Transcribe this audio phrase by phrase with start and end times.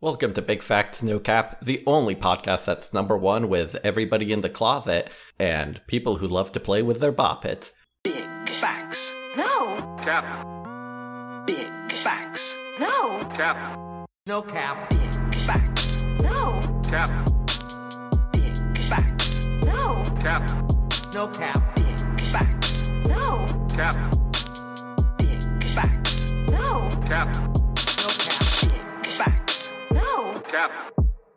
[0.00, 4.42] Welcome to Big Facts No Cap, the only podcast that's number one with everybody in
[4.42, 7.72] the closet and people who love to play with their Bop Its.
[8.04, 8.24] Big
[8.60, 9.12] facts.
[9.36, 11.46] No, Cap.
[11.48, 11.66] Big
[12.04, 12.54] facts.
[12.78, 14.06] no, Cap.
[14.26, 16.04] no cap, Big facts.
[16.22, 17.28] no, Cap.
[18.32, 19.46] Big facts.
[19.66, 20.48] no, Cap.
[21.12, 22.88] no cap, Big facts.
[23.08, 23.46] no,
[23.76, 24.14] Cap.
[25.18, 26.32] Big facts.
[26.52, 27.47] no, Cap.
[30.48, 30.72] Cap.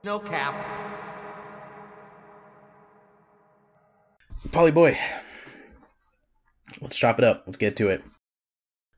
[0.04, 0.56] no cap.
[4.52, 4.98] Polly boy,
[6.80, 7.44] let's chop it up.
[7.46, 8.04] Let's get to it.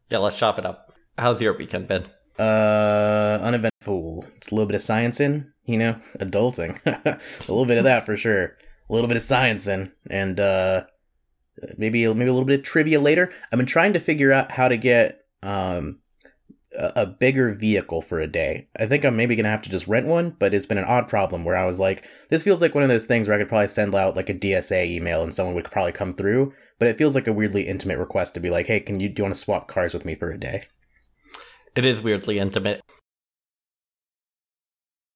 [0.09, 0.94] Yeah, let's chop it up.
[1.18, 2.05] How's your weekend been?
[2.38, 4.26] Uh, uneventful.
[4.38, 6.80] It's a little bit of science in, you know, adulting.
[6.85, 8.55] a little bit of that for sure.
[8.90, 10.84] A little bit of science in, and uh,
[11.77, 13.32] maybe maybe a little bit of trivia later.
[13.52, 15.99] I've been trying to figure out how to get um
[16.76, 18.68] a, bigger vehicle for a day.
[18.80, 21.08] I think I'm maybe gonna have to just rent one, but it's been an odd
[21.08, 23.49] problem where I was like, this feels like one of those things where I could
[23.49, 26.98] probably send out like a DSA email and someone would probably come through, but it
[26.98, 29.35] feels like a weirdly intimate request to be like, hey, can you do you want
[29.35, 30.68] to swap cars with me for a day?
[31.76, 32.82] It is weirdly intimate.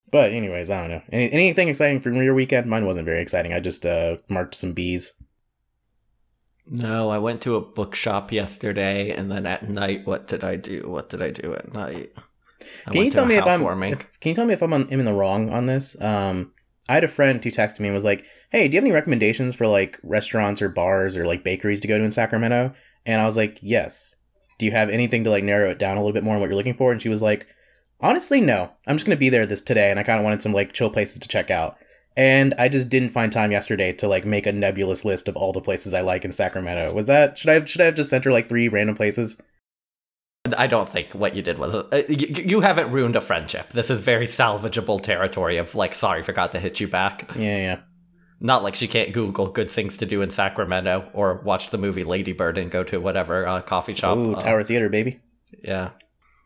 [0.09, 1.01] But anyways, I don't know.
[1.11, 2.67] Any, anything exciting from your weekend?
[2.67, 3.53] Mine wasn't very exciting.
[3.53, 5.13] I just uh, marked some bees.
[6.69, 10.83] No, I went to a bookshop yesterday, and then at night, what did I do?
[10.87, 12.11] What did I do at night?
[12.85, 14.87] I Can you tell me if I'm if- can you tell me if I'm, on,
[14.91, 15.99] I'm in the wrong on this?
[16.01, 16.51] Um,
[16.89, 18.93] I had a friend who texted me and was like, "Hey, do you have any
[18.93, 22.73] recommendations for like restaurants or bars or like bakeries to go to in Sacramento?"
[23.05, 24.15] And I was like, "Yes."
[24.59, 26.49] Do you have anything to like narrow it down a little bit more on what
[26.49, 26.91] you're looking for?
[26.91, 27.47] And she was like,
[28.01, 28.71] "Honestly, no.
[28.87, 30.89] I'm just gonna be there this today, and I kind of wanted some like chill
[30.89, 31.77] places to check out."
[32.17, 35.53] And I just didn't find time yesterday to like make a nebulous list of all
[35.53, 36.91] the places I like in Sacramento.
[36.93, 39.39] Was that should I should I have just sent her like three random places?
[40.57, 41.75] I don't think what you did was.
[41.75, 43.69] Uh, you, you haven't ruined a friendship.
[43.69, 47.29] This is very salvageable territory of, like, sorry, forgot to hit you back.
[47.35, 47.79] Yeah, yeah.
[48.39, 52.03] Not like she can't Google good things to do in Sacramento or watch the movie
[52.03, 54.17] Lady Bird and go to whatever uh, coffee shop.
[54.17, 55.19] Ooh, uh, Tower Theater, baby.
[55.63, 55.89] Yeah.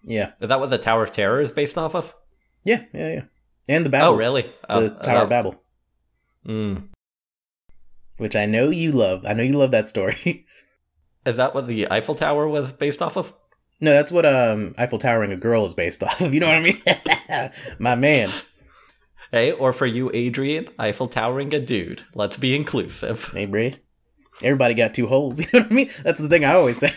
[0.03, 2.15] Yeah, Is that what the Tower of Terror is based off of?
[2.63, 3.21] yeah, yeah, yeah.
[3.69, 4.09] And the Babel.
[4.09, 4.43] Oh, really?
[4.43, 5.55] The Oh, Tower of Babel,
[6.47, 6.87] mm.
[8.17, 9.25] which I know you love.
[9.25, 10.45] I know you love that story.
[11.25, 13.33] Is that what the Eiffel Tower was based off of?
[13.81, 16.33] no, that's what um Eiffel Towering a girl is based off of.
[16.33, 17.51] You know what I mean?
[17.79, 18.29] My man.
[19.31, 22.03] Hey, or for you, Adrian, Eiffel Towering a dude.
[22.13, 23.31] Let's be inclusive.
[23.33, 23.79] Hey.
[24.43, 25.39] Everybody got two holes.
[25.39, 25.89] You know what I mean?
[26.03, 26.93] That's the thing I always say.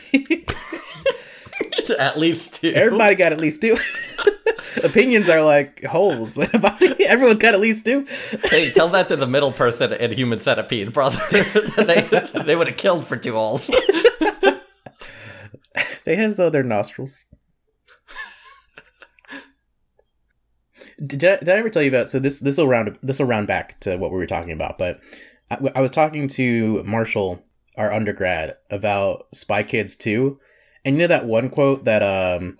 [1.98, 2.72] At least two.
[2.72, 3.76] Everybody got at least two.
[4.82, 7.06] Opinions are like holes in a body.
[7.06, 8.06] Everyone's got at least two.
[8.44, 11.20] Hey, tell that to the middle person in Human Centipede, brother.
[11.76, 13.70] they they would have killed for two holes.
[16.04, 17.26] They has uh, their nostrils.
[21.04, 22.08] Did I, did I ever tell you about?
[22.08, 24.78] So this this will round this will round back to what we were talking about.
[24.78, 25.00] But
[25.50, 27.42] I, I was talking to Marshall,
[27.76, 30.38] our undergrad, about Spy Kids two,
[30.84, 32.58] and you know that one quote that um,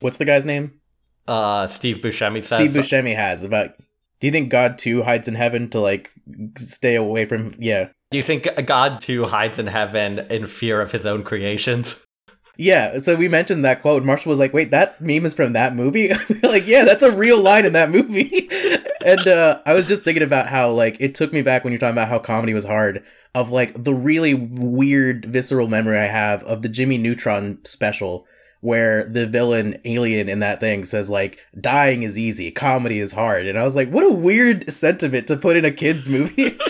[0.00, 0.80] what's the guy's name?
[1.28, 2.58] Uh, Steve Buscemi says.
[2.58, 3.70] Steve Buscemi has about.
[4.18, 6.10] Do you think God too hides in heaven to like
[6.56, 7.54] stay away from?
[7.58, 11.96] Yeah, Do you think God too hides in heaven in fear of his own creations?
[12.58, 14.02] Yeah, so we mentioned that quote.
[14.02, 17.38] Marshall was like, "Wait, that meme is from that movie?" like, yeah, that's a real
[17.40, 18.48] line in that movie.
[19.04, 21.78] and uh, I was just thinking about how like it took me back when you're
[21.78, 23.04] talking about how comedy was hard.
[23.34, 28.26] Of like the really weird visceral memory I have of the Jimmy Neutron special,
[28.60, 33.46] where the villain alien in that thing says like, "Dying is easy, comedy is hard,"
[33.46, 36.56] and I was like, what a weird sentiment to put in a kids movie.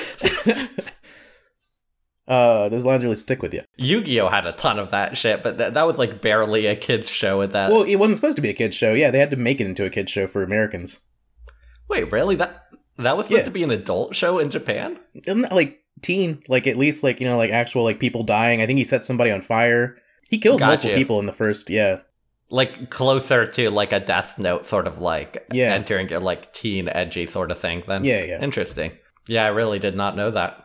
[2.28, 3.62] uh, those lines really stick with you.
[3.76, 7.08] Yu-Gi-Oh had a ton of that shit, but th- that was like barely a kids
[7.08, 7.70] show at that.
[7.70, 8.94] Well, it wasn't supposed to be a kids show.
[8.94, 11.00] Yeah, they had to make it into a kids show for Americans.
[11.88, 12.34] Wait, really?
[12.34, 12.64] That
[12.98, 13.46] that was supposed Yeah.
[13.46, 14.98] to be an adult show in Japan?
[15.26, 16.40] Like teen?
[16.48, 18.60] Like at least like you know like actual like people dying.
[18.60, 19.96] I think he set somebody on fire.
[20.30, 20.70] He kills Gotcha.
[20.70, 21.70] multiple people in the first.
[21.70, 22.00] Yeah,
[22.50, 25.74] Like closer to like a Death Note sort of like Yeah.
[25.74, 27.82] entering your like teen edgy sort of thing.
[27.86, 28.42] Then yeah, yeah.
[28.42, 28.92] Interesting.
[29.28, 30.62] Yeah, I really did not know that.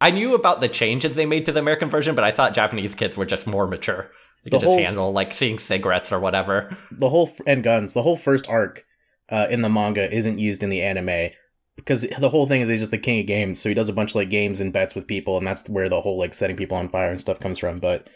[0.00, 2.94] I knew about the changes they made to the American version, but I thought Japanese
[2.94, 4.10] kids were just more mature.
[4.44, 6.76] They The could just whole- handle like seeing cigarettes or whatever.
[6.90, 7.94] The whole and guns.
[7.94, 8.84] The whole first arc
[9.30, 11.30] uh, in the manga isn't used in the anime
[11.76, 13.58] because the whole thing is he's just the king of games.
[13.60, 15.88] So he does a bunch of like games and bets with people, and that's where
[15.88, 17.80] the whole like setting people on fire and stuff comes from.
[17.80, 18.06] But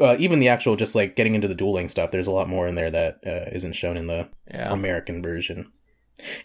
[0.00, 2.66] uh, even the actual just like getting into the dueling stuff, there's a lot more
[2.66, 4.72] in there that uh, isn't shown in the Yeah.
[4.72, 5.70] American version,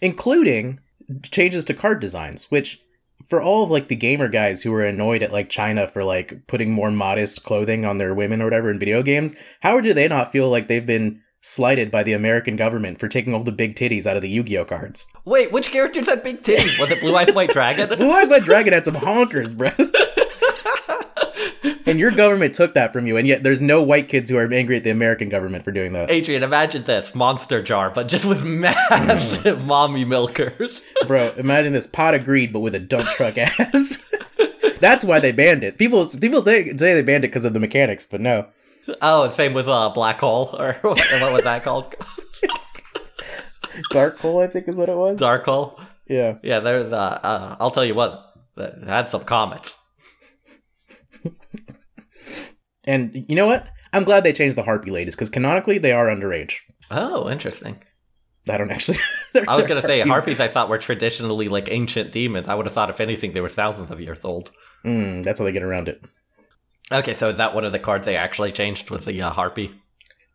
[0.00, 0.80] including
[1.22, 2.82] changes to card designs, which
[3.28, 6.46] for all of like the gamer guys who were annoyed at like China for like
[6.46, 10.08] putting more modest clothing on their women or whatever in video games, how do they
[10.08, 13.74] not feel like they've been slighted by the American government for taking all the big
[13.74, 15.06] titties out of the Yu-Gi-Oh cards.
[15.24, 16.78] Wait, which characters had big titties?
[16.78, 17.88] Was it Blue Eyes White Dragon?
[17.96, 19.70] Blue Eyes White Dragon had some honkers, bro.
[21.86, 24.52] and your government took that from you, and yet there's no white kids who are
[24.52, 26.10] angry at the American government for doing that.
[26.10, 30.82] Adrian, imagine this monster jar, but just with massive mommy milkers.
[31.06, 34.10] Bro, imagine this pot of greed, but with a dump truck ass.
[34.80, 35.76] That's why they banned it.
[35.76, 38.46] People people think, say they banned it because of the mechanics, but no.
[39.02, 41.94] Oh, same with uh, Black Hole, or what was that called?
[43.90, 45.18] Dark hole, I think, is what it was.
[45.18, 45.80] Dark Hole.
[46.08, 46.38] Yeah.
[46.42, 46.92] Yeah, there's.
[46.92, 49.76] Uh, uh, I'll tell you what, that had some comments.
[52.90, 53.68] And you know what?
[53.92, 56.56] I'm glad they changed the harpy ladies because canonically they are underage.
[56.90, 57.80] Oh, interesting.
[58.48, 58.98] I don't actually.
[59.48, 60.40] I was gonna say harpies.
[60.40, 62.48] I thought were traditionally like ancient demons.
[62.48, 64.50] I would have thought, if anything, they were thousands of years old.
[64.84, 66.02] Mm, that's how they get around it.
[66.90, 69.72] Okay, so is that one of the cards they actually changed with the uh, harpy?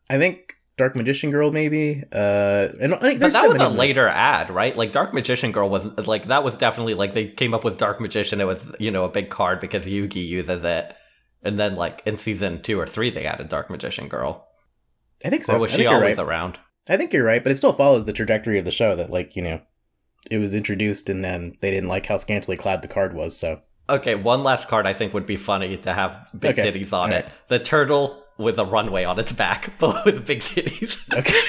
[0.10, 2.04] I think Dark Magician Girl, maybe.
[2.14, 4.78] Uh, and But that was a later ad, right?
[4.78, 8.00] Like Dark Magician Girl was like that was definitely like they came up with Dark
[8.00, 8.40] Magician.
[8.40, 10.96] It was you know a big card because Yugi uses it,
[11.46, 14.48] and then like in season two or three they added Dark Magician Girl.
[15.24, 15.56] I think so.
[15.56, 16.26] Or was I she always right.
[16.26, 16.60] around?
[16.90, 19.36] I think you're right, but it still follows the trajectory of the show that, like,
[19.36, 19.62] you know,
[20.30, 23.38] it was introduced and then they didn't like how scantily clad the card was.
[23.38, 26.92] So Okay, one last card I think would be funny to have big Okay, titties
[26.92, 27.28] on it.
[27.48, 30.98] The turtle with a runway on its back, but with big titties.
[31.14, 31.40] okay,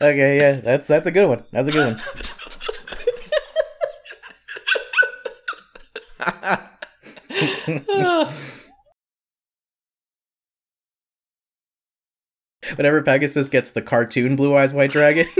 [0.00, 1.44] okay, yeah, that's that's a good one.
[1.52, 2.00] That's a good one.
[12.76, 15.26] Whenever Pegasus gets the cartoon Blue Eyes White Dragon,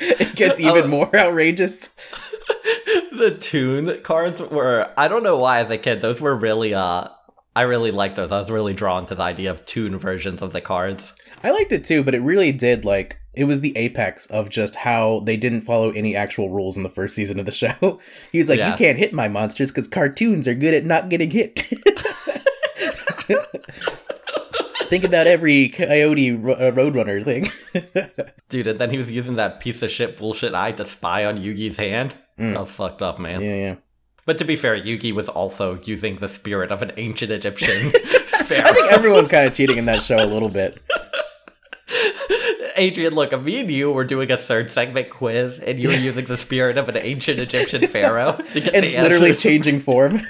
[0.00, 0.88] it gets even Oh.
[0.88, 1.88] more outrageous.
[3.12, 7.04] the toon cards were I don't know why as a kid those were really uh
[7.54, 8.32] I really liked those.
[8.32, 11.12] I was really drawn to the idea of toon versions of the cards.
[11.42, 14.76] I liked it too, but it really did like it was the apex of just
[14.76, 18.00] how they didn't follow any actual rules in the first season of the show.
[18.32, 18.72] He's like, Yeah.
[18.72, 21.60] you can't hit my monsters because cartoons are good at not getting hit.
[24.88, 27.48] Think about every Coyote ro- uh, Roadrunner thing.
[28.48, 31.36] Dude, and then he was using that piece of shit bullshit eye to spy on
[31.36, 32.16] Yugi's hand.
[32.36, 32.54] Mm.
[32.54, 33.40] That was fucked up, man.
[33.40, 33.74] yeah, yeah.
[34.26, 37.92] But to be fair, Yugi was also using the spirit of an ancient Egyptian
[38.52, 40.82] I think everyone's kind of cheating in that show a little bit.
[42.80, 46.24] Adrian, look, me and you were doing a third segment quiz, and you were using
[46.24, 49.42] the spirit of an ancient Egyptian pharaoh to get and the literally answers.
[49.42, 50.18] changing form.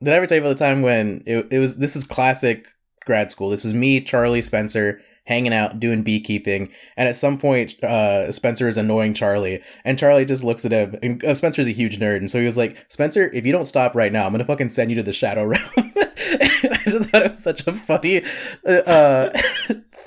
[0.00, 1.78] Did I ever tell you about the time when it, it was?
[1.78, 2.68] This is classic
[3.04, 3.50] grad school.
[3.50, 8.68] This was me, Charlie, Spencer, hanging out, doing beekeeping, and at some point, uh, Spencer
[8.68, 10.96] is annoying Charlie, and Charlie just looks at him.
[11.02, 13.64] And uh, Spencer's a huge nerd, and so he was like, "Spencer, if you don't
[13.64, 17.26] stop right now, I'm gonna fucking send you to the Shadow Realm." I just thought
[17.26, 18.22] it was such a funny
[18.66, 19.38] uh, uh,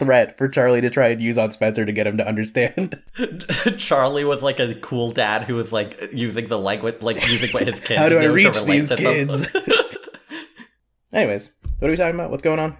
[0.01, 3.01] threat for Charlie to try and use on Spencer to get him to understand.
[3.77, 7.67] Charlie was like a cool dad who was like using the language, like using what
[7.67, 9.47] his kids How do I knew to reach these kids?
[11.13, 12.31] Anyways, what are we talking about?
[12.31, 12.77] What's going on?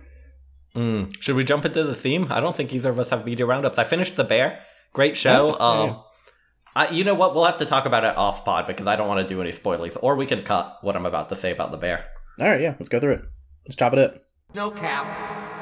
[0.76, 1.22] Mm.
[1.22, 2.28] Should we jump into the theme?
[2.30, 3.78] I don't think either of us have media roundups.
[3.78, 4.60] I finished The Bear.
[4.94, 5.56] Great show.
[5.60, 6.04] Oh, um,
[6.76, 7.36] I, you know what?
[7.36, 9.52] We'll have to talk about it off pod because I don't want to do any
[9.52, 9.98] spoilers.
[9.98, 12.06] Or we can cut what I'm about to say about The Bear.
[12.40, 13.22] All right, yeah, let's go through it.
[13.66, 14.16] Let's chop it up.
[14.54, 15.61] No cap.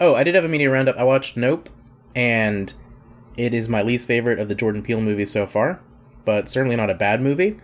[0.00, 0.96] Oh, I did have a media roundup.
[0.96, 1.68] I watched Nope,
[2.14, 2.72] and
[3.36, 5.80] it is my least favorite of the Jordan Peele movies so far,
[6.24, 7.60] but certainly not a bad movie.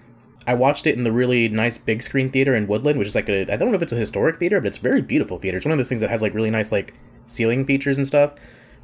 [0.47, 3.29] I watched it in the really nice big screen theater in Woodland, which is like
[3.31, 5.57] a I don't know if it's a historic theater, but it's very beautiful theater.
[5.57, 6.95] It's one of those things that has like really nice like
[7.27, 8.35] ceiling features and stuff.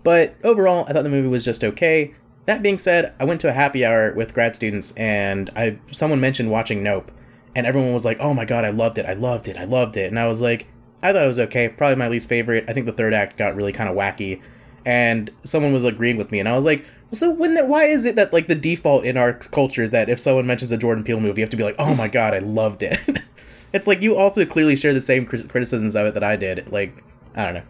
[0.03, 2.15] But overall, I thought the movie was just okay.
[2.47, 6.21] That being said, I went to a happy hour with grad students and I someone
[6.21, 7.13] mentioned watching Nope,
[7.55, 9.05] and everyone was like, "Oh my god, I loved it!
[9.05, 9.59] I loved it!
[9.59, 10.67] I loved it!" And I was like,
[11.03, 11.69] "I thought it was okay.
[11.69, 12.65] Probably my least favorite.
[12.69, 14.41] I think the third act got really kind of wacky."
[14.85, 17.69] And someone was agreeing with me, and I was like, "So when that?
[17.69, 20.73] Why is it that like the default in our culture is that if someone mentions
[20.73, 23.01] a Jordan Peele movie, you have to be like, "Oh my god, I loved it."
[23.73, 26.71] it's like you also clearly share the same criticisms of it that I did.
[26.71, 27.03] Like,
[27.35, 27.63] I don't know.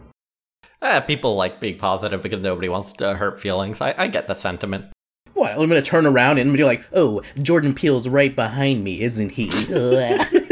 [0.81, 3.79] Eh, people like being positive because nobody wants to hurt feelings.
[3.79, 4.87] I, I get the sentiment.
[5.33, 5.51] What?
[5.51, 9.49] I'm gonna turn around and be like, "Oh, Jordan Peele's right behind me, isn't he?"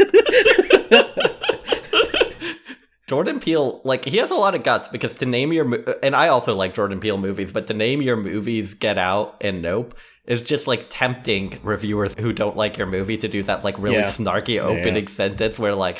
[3.12, 6.16] Jordan Peele, like he has a lot of guts because to name your mo- and
[6.16, 9.94] I also like Jordan Peele movies, but to name your movies Get Out and Nope
[10.24, 13.96] is just like tempting reviewers who don't like your movie to do that like really
[13.96, 14.04] Yeah.
[14.10, 15.98] snarky opening sentence where like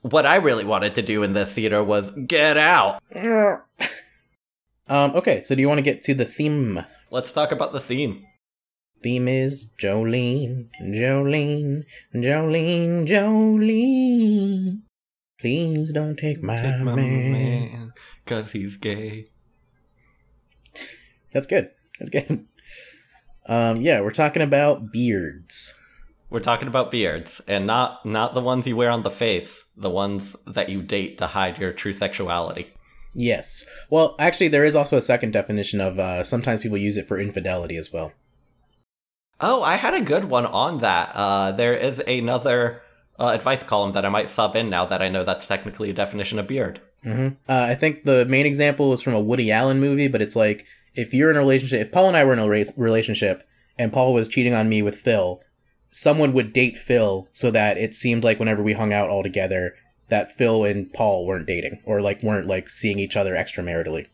[0.00, 3.02] what I really wanted to do in this theater was get out.
[4.88, 5.12] um.
[5.16, 5.42] Okay.
[5.42, 6.82] So, do you want to get to the theme?
[7.10, 8.24] Let's talk about the theme.
[9.02, 14.80] Theme is Jolene, Jolene, Jolene, Jolene.
[15.44, 17.32] Please don't take my, Take my man.
[17.32, 17.92] man,
[18.24, 19.26] cause he's gay.
[21.34, 21.68] That's good.
[21.98, 22.46] That's good.
[23.46, 25.74] Um, yeah, we're talking about beards.
[26.30, 29.90] We're talking about beards, and not not the ones you wear on the face, the
[29.90, 32.72] ones that you date to hide your true sexuality.
[33.12, 33.66] Yes.
[33.90, 37.18] Well, actually, there is also a second definition of uh, sometimes people use it for
[37.18, 38.12] infidelity as well.
[39.42, 41.14] Oh, I had a good one on that.
[41.14, 42.80] Uh, there is another
[43.18, 45.94] uh, advice column that I might sub in now that I know that's technically a
[45.94, 46.80] definition of beard.
[47.02, 50.36] hmm Uh, I think the main example is from a Woody Allen movie, but it's
[50.36, 53.46] like if you're in a relationship, if Paul and I were in a re- relationship
[53.78, 55.40] and Paul was cheating on me with Phil,
[55.90, 59.74] someone would date Phil so that it seemed like whenever we hung out all together,
[60.08, 64.06] that Phil and Paul weren't dating or like weren't like seeing each other extramaritally.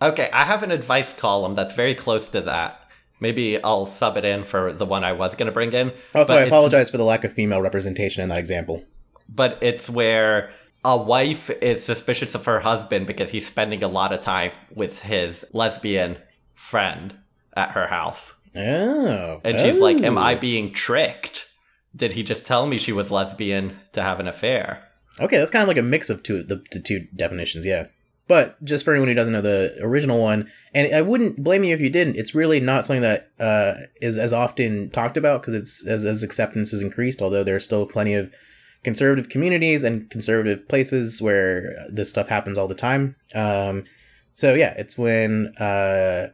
[0.00, 2.80] Okay, I have an advice column that's very close to that.
[3.20, 5.92] Maybe I'll sub it in for the one I was going to bring in.
[6.14, 8.84] Also, but I apologize for the lack of female representation in that example.
[9.28, 10.50] but it's where
[10.84, 15.02] a wife is suspicious of her husband because he's spending a lot of time with
[15.02, 16.16] his lesbian
[16.54, 17.16] friend
[17.56, 18.34] at her house.
[18.56, 19.40] Oh.
[19.44, 20.20] And she's like, Am Oh.
[20.20, 21.46] I being tricked?
[21.94, 24.84] Did he just tell me she was lesbian to have an affair?
[25.20, 27.86] Okay, that's kind of like a mix of two the, the two definitions, yeah.
[28.28, 31.74] But just for anyone who doesn't know the original one, and I wouldn't blame you
[31.74, 32.16] if you didn't.
[32.16, 36.22] It's really not something that uh, is as often talked about because it's as as
[36.22, 37.22] acceptance has increased.
[37.22, 38.30] Although there are still plenty of
[38.84, 43.16] conservative communities and conservative places where this stuff happens all the time.
[43.34, 43.84] Um,
[44.34, 46.28] so yeah, it's when uh,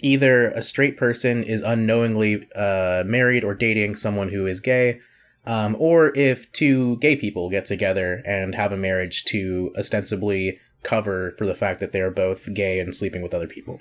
[0.00, 5.00] either a straight person is unknowingly uh, married or dating someone who is gay,
[5.44, 11.32] um, or if two gay people get together and have a marriage to ostensibly cover
[11.32, 13.80] for the fact that they're both gay and sleeping with other people.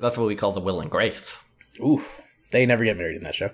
[0.00, 1.38] That's what we call the Will and Grace.
[1.84, 3.50] Oof, they never get married in that show.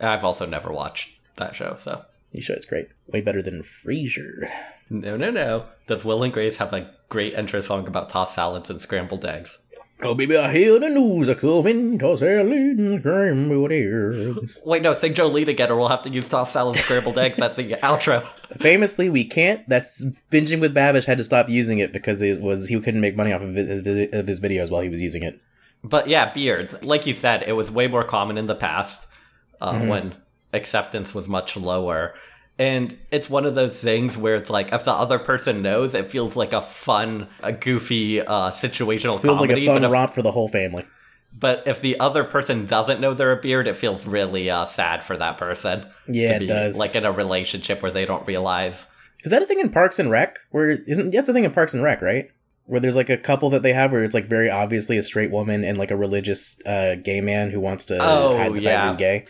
[0.00, 2.04] I've also never watched that show, so.
[2.32, 2.56] You should.
[2.56, 2.88] It's great.
[3.06, 4.50] Way better than Frasier.
[4.90, 5.66] No, no, no.
[5.86, 9.58] Does Will and Grace have a great intro song about tossed salads and scrambled eggs?
[10.02, 11.98] Oh, baby, I hear the news a coming.
[11.98, 14.58] Toss salad and scrambled eggs.
[14.64, 17.38] Wait, no, sing Jolene again, or we'll have to use tossed salad and scrambled eggs.
[17.38, 18.22] That's the outro.
[18.60, 19.66] Famously, we can't.
[19.68, 23.16] That's binging with Babish had to stop using it because it was he couldn't make
[23.16, 23.80] money off of his,
[24.12, 25.40] of his videos while he was using it.
[25.82, 26.82] But yeah, beards.
[26.84, 29.06] Like you said, it was way more common in the past
[29.62, 30.14] uh, when
[30.52, 32.14] acceptance was much lower.
[32.58, 36.06] And it's one of those things where it's like, if the other person knows, it
[36.10, 39.54] feels like a fun, a goofy uh, situational Feels comedy.
[39.54, 40.84] like a fun if, romp for the whole family.
[41.38, 45.04] but if the other person doesn't know they're a beard, it feels really uh, sad
[45.04, 45.86] for that person.
[46.08, 46.78] Yeah, to it does.
[46.78, 48.86] Like in a relationship where they don't realize.
[49.22, 50.38] Is that a thing in Parks and Rec?
[50.50, 52.30] Where isn't that's a thing in Parks and Rec, right?
[52.64, 55.30] Where there's like a couple that they have where it's like very obviously a straight
[55.30, 58.84] woman and like a religious uh, gay man who wants to Oh, hide the yeah.
[58.84, 59.26] that he's gay.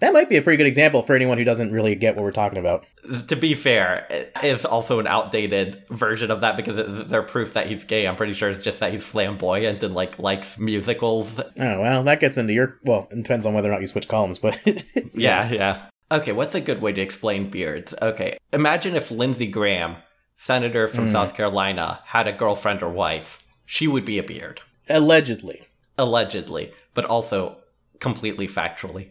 [0.00, 2.32] That might be a pretty good example for anyone who doesn't really get what we're
[2.32, 2.86] talking about.
[3.28, 7.52] To be fair, it is also an outdated version of that because it, they're proof
[7.52, 8.06] that he's gay.
[8.06, 11.38] I'm pretty sure it's just that he's flamboyant and like likes musicals.
[11.38, 13.08] Oh well, that gets into your well.
[13.10, 14.58] It depends on whether or not you switch columns, but
[15.14, 15.82] Yeah, yeah.
[16.10, 17.94] Okay, what's a good way to explain beards?
[18.00, 19.96] Okay, imagine if Lindsey Graham,
[20.36, 21.12] senator from hmm.
[21.12, 23.38] South Carolina, had a girlfriend or wife.
[23.66, 25.68] She would be a beard, allegedly.
[25.96, 27.58] allegedly, but also
[28.00, 29.10] completely factually.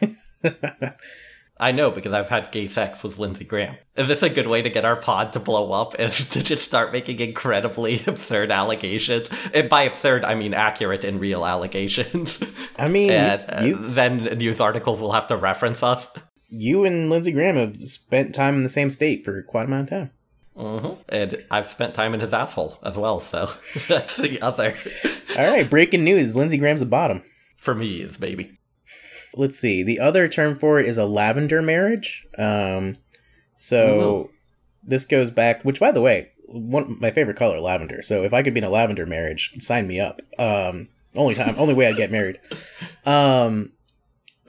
[1.58, 3.76] I know because I've had gay sex with Lindsey Graham.
[3.96, 5.98] Is this a good way to get our pod to blow up?
[5.98, 9.28] Is to just start making incredibly absurd allegations?
[9.54, 12.38] And by absurd, I mean accurate and real allegations.
[12.78, 16.08] I mean, and uh, you, then news articles will have to reference us.
[16.50, 19.90] you and Lindsey Graham have spent time in the same state for quite a amount
[19.90, 20.10] of time.
[20.56, 23.48] hmm And I've spent time in his asshole as well, so
[23.88, 24.76] that's the other
[25.38, 27.22] All right, breaking news: Lindsey Graham's a bottom.
[27.56, 28.55] for me is baby.
[29.34, 29.82] Let's see.
[29.82, 32.26] The other term for it is a lavender marriage.
[32.38, 32.98] Um,
[33.56, 34.30] so
[34.82, 35.64] this goes back.
[35.64, 38.02] Which, by the way, one my favorite color, lavender.
[38.02, 40.20] So if I could be in a lavender marriage, sign me up.
[40.38, 42.38] Um, only time, only way I'd get married.
[43.04, 43.72] Um,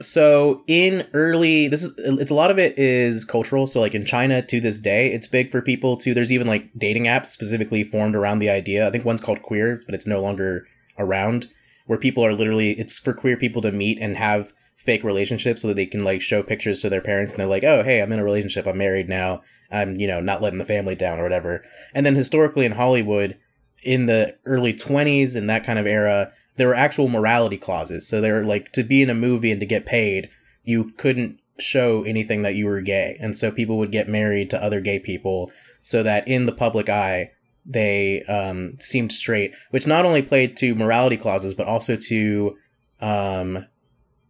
[0.00, 3.66] so in early, this is it's a lot of it is cultural.
[3.66, 6.14] So like in China to this day, it's big for people to.
[6.14, 8.86] There's even like dating apps specifically formed around the idea.
[8.86, 10.66] I think one's called Queer, but it's no longer
[10.98, 11.48] around.
[11.86, 14.52] Where people are literally, it's for queer people to meet and have
[14.88, 17.62] fake relationships so that they can like show pictures to their parents and they're like,
[17.62, 20.64] oh hey, I'm in a relationship, I'm married now, I'm you know not letting the
[20.64, 21.62] family down or whatever.
[21.92, 23.36] And then historically in Hollywood,
[23.82, 28.08] in the early 20s and that kind of era, there were actual morality clauses.
[28.08, 30.30] So they were like to be in a movie and to get paid,
[30.64, 33.18] you couldn't show anything that you were gay.
[33.20, 35.52] And so people would get married to other gay people
[35.82, 37.32] so that in the public eye,
[37.66, 42.56] they um, seemed straight, which not only played to morality clauses, but also to
[43.02, 43.66] um,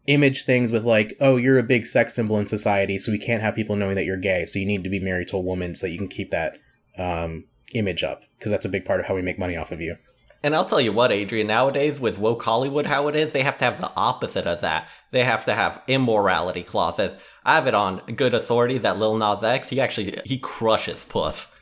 [0.08, 3.42] image things with like, oh, you're a big sex symbol in society, so we can't
[3.42, 4.44] have people knowing that you're gay.
[4.44, 6.58] So you need to be married to a woman so that you can keep that
[6.96, 9.80] um, image up because that's a big part of how we make money off of
[9.80, 9.96] you.
[10.42, 13.58] And I'll tell you what, Adrian, nowadays with woke Hollywood, how it is, they have
[13.58, 14.88] to have the opposite of that.
[15.10, 17.16] They have to have immorality clauses.
[17.44, 21.52] I have it on good authority that Lil Nas X, he actually, he crushes puss.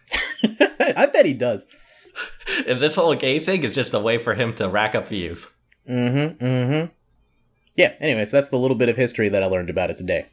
[0.45, 1.67] I bet he does.
[2.67, 5.49] And this whole gay thing is just a way for him to rack up views.
[5.89, 6.45] Mm-hmm.
[6.45, 6.93] Mm-hmm.
[7.77, 10.29] Yeah, anyways, that's the little bit of history that I learned about it today.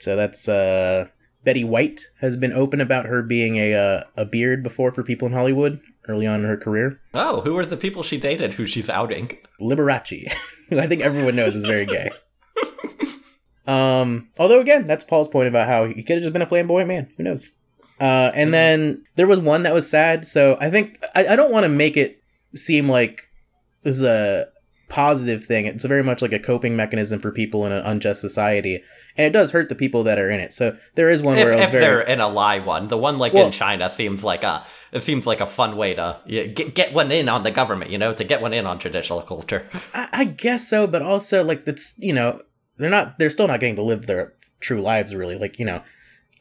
[0.00, 1.06] So that's uh
[1.46, 5.26] Betty White has been open about her being a uh, a beard before for people
[5.26, 7.00] in Hollywood early on in her career.
[7.14, 9.38] Oh, who are the people she dated who she's outing?
[9.60, 10.32] Liberace,
[10.68, 12.10] who I think everyone knows is very gay.
[13.68, 16.88] um, although again, that's Paul's point about how he could have just been a flamboyant
[16.88, 17.12] man.
[17.16, 17.50] Who knows?
[18.00, 20.26] Uh, and then there was one that was sad.
[20.26, 22.22] So I think I, I don't want to make it
[22.56, 23.28] seem like
[23.84, 24.48] this is a
[24.88, 25.66] positive thing.
[25.66, 28.82] It's very much like a coping mechanism for people in an unjust society,
[29.16, 30.52] and it does hurt the people that are in it.
[30.52, 33.18] So there is one If, where if very they're in a lie one, the one
[33.18, 36.74] like Well- in China seems like a it seems like a fun way to get
[36.74, 39.68] get one in on the government, you know, to get one in on traditional culture.
[39.92, 42.40] I, I guess so, but also like that's you know
[42.78, 45.82] they're not they're still not getting to live their true lives really like you know,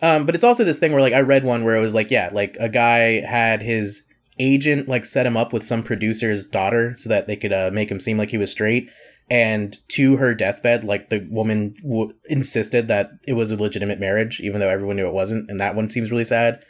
[0.02, 2.12] um, but it's also this thing where like I read one where it was like
[2.12, 4.04] yeah like a guy had his
[4.39, 7.89] agent like set him up with some producer's daughter so that they could uh, make
[7.89, 8.89] him seem like he was straight.
[9.30, 14.39] And to her deathbed, like the woman w- insisted that it was a legitimate marriage,
[14.39, 15.50] even though everyone knew it wasn't.
[15.50, 16.63] And that one seems really sad.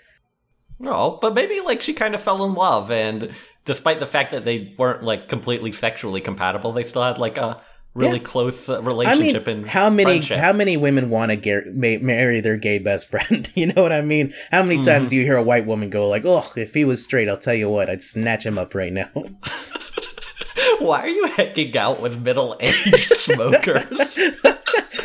[0.84, 3.32] Oh, but maybe like she kind of fell in love, and
[3.64, 7.62] despite the fact that they weren't like completely sexually compatible, they still had like a
[7.96, 8.24] really Yeah.
[8.24, 10.38] close uh, I mean, relationship and how many friendship.
[10.40, 13.50] how many women want to gar- ma- marry their gay best friend?
[13.56, 14.34] you know what I mean?
[14.52, 14.84] How many Mm-hmm.
[14.86, 17.38] times do you hear a white woman go like, "Oh, if he was straight, I'll
[17.38, 19.10] tell you what, I'd snatch him up right now."
[20.80, 24.20] Why are you hanging out with middle aged smokers?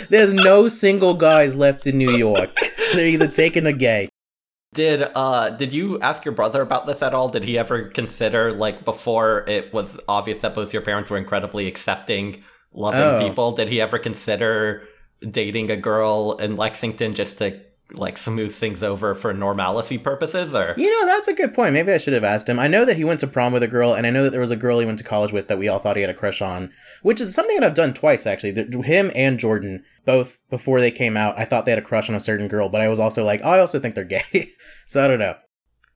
[0.09, 2.51] There's no single guys left in New York.
[2.95, 4.09] They're either taken or gay.
[4.75, 7.29] Did uh did you ask your brother about this at all?
[7.29, 11.67] Did he ever consider like before it was obvious that both your parents were incredibly
[11.67, 13.27] accepting, loving Oh.
[13.29, 13.53] people?
[13.53, 14.87] Did he ever consider
[15.29, 17.61] dating a girl in Lexington just to
[17.93, 21.73] like smooth things over for normalcy purposes or You know, that's a good point.
[21.73, 22.61] Maybe I should have asked him.
[22.61, 24.41] I know that he went to prom with a girl, and I know that there
[24.41, 26.15] was a girl he went to college with that we all thought he had a
[26.15, 28.53] crush on, which is something that I've done twice actually.
[28.85, 32.15] Him and Jordan, both before they came out, I thought they had a crush on
[32.15, 34.51] a certain girl, but I was also like, oh, I also think they're gay.
[34.87, 35.35] so I don't know.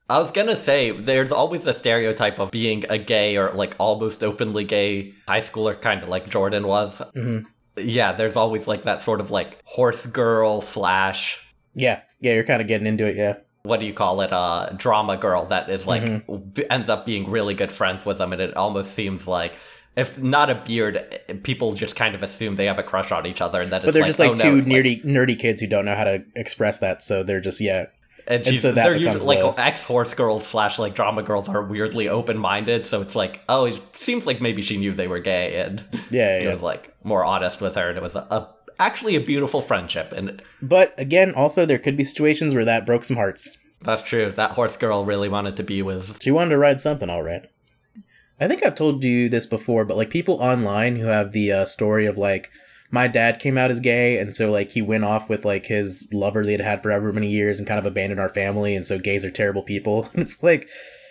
[0.08, 4.22] I was gonna say there's always a stereotype of being a gay or like almost
[4.22, 7.00] openly gay high schooler, kind of like Jordan was.
[7.16, 7.46] Mhm.
[7.76, 11.40] Yeah, there's always like that sort of like horse girl slash
[11.74, 13.16] Yeah, yeah, you're kind of getting into it.
[13.16, 14.32] Yeah, what do you call it?
[14.32, 18.32] Uh, drama girl that is like b- ends up being really good friends with them,
[18.32, 19.54] and it almost seems like.
[19.96, 23.40] If not a beard, people just kind of assume they have a crush on each
[23.40, 25.60] other, and that but it's they're like, just like oh, two no, nerdy nerdy kids
[25.60, 27.86] who don't know how to express that, so they're just yeah.
[28.26, 31.48] And, she's, so that they're usually like the- ex horse girls slash like drama girls
[31.48, 35.08] are weirdly open minded, so it's like oh, it seems like maybe she knew they
[35.08, 36.52] were gay, and Yeah, yeah.
[36.52, 40.12] was like more honest with her, and it was a, a actually a beautiful friendship,
[40.12, 43.56] and But again, also there could be situations where that broke some hearts.
[43.82, 44.30] that's true.
[44.32, 46.22] That horse girl really wanted to be with.
[46.22, 47.46] She wanted to ride something, all right.
[48.40, 51.64] I think I've told you this before, but like people online who have the uh,
[51.66, 52.50] story of like
[52.94, 56.08] my dad came out as gay, and so like he went off with like his
[56.12, 58.98] lover they'd had for however many years and kind of abandoned our family, and so
[58.98, 60.08] gays are terrible people.
[60.14, 60.68] it's like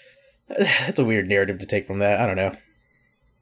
[0.47, 2.19] that's a weird narrative to take from that.
[2.21, 2.53] I don't know.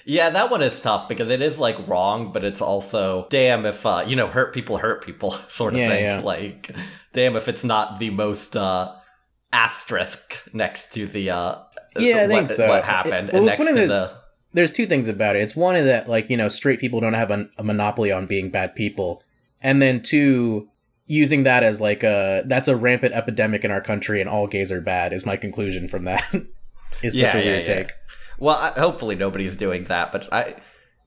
[0.03, 3.85] Yeah, that one is tough because it is like wrong, but it's also damn if
[3.85, 6.03] uh you know hurt people hurt people sort of Yeah, thing.
[6.03, 6.19] yeah.
[6.21, 6.75] Like
[7.13, 8.93] damn if it's not the most uh
[9.53, 11.55] asterisk next to the uh
[11.97, 12.67] Yeah, I think what, so.
[12.67, 14.20] what happened It- well, and next to of the
[14.53, 15.41] There's two things about it.
[15.43, 18.25] It's one is that like you know straight people don't have a, a monopoly on
[18.27, 19.23] being bad people,
[19.61, 20.67] and then two
[21.07, 24.71] using that as like a that's a rampant epidemic in our country and all gays
[24.71, 26.23] are bad is my conclusion from that.
[27.03, 27.75] is such Yeah, a yeah, weird yeah.
[27.75, 27.91] take.
[28.39, 30.55] Well, I, hopefully nobody's doing that, but I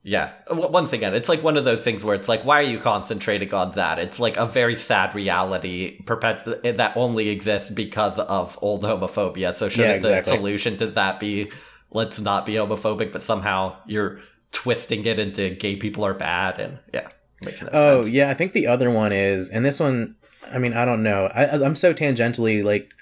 [0.03, 0.33] yeah.
[0.51, 3.53] Once again, it's like one of those things where it's like, why are you concentrating
[3.55, 3.99] on that?
[3.99, 9.55] It's like a very sad reality perpet- that only exists because of old homophobia.
[9.55, 10.33] So shouldn't Yeah, exactly.
[10.33, 11.51] the solution to that be
[11.95, 14.21] let's not be homophobic, but somehow you're
[14.53, 17.09] twisting it into gay people are bad and yeah,
[17.41, 18.13] makes no Oh sense.
[18.15, 20.17] yeah, I think the other one is, and this one,
[20.53, 21.27] I mean, I don't know.
[21.35, 22.93] I, I'm so tangentially like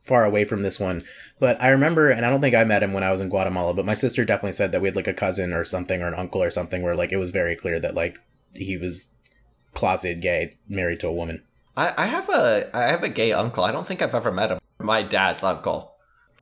[0.00, 1.04] far away from this one,
[1.38, 3.72] but I remember, and I don't think I met him when I was in Guatemala,
[3.72, 6.14] but my sister definitely said that we had like a cousin or something or an
[6.14, 8.18] uncle or something where like it was very clear that like
[8.54, 9.08] he was
[9.74, 11.42] closeted gay, married to a woman.
[11.76, 13.64] I, I have a I have a gay uncle.
[13.64, 14.58] I don't think I've ever met him.
[14.78, 15.91] My dad's uncle.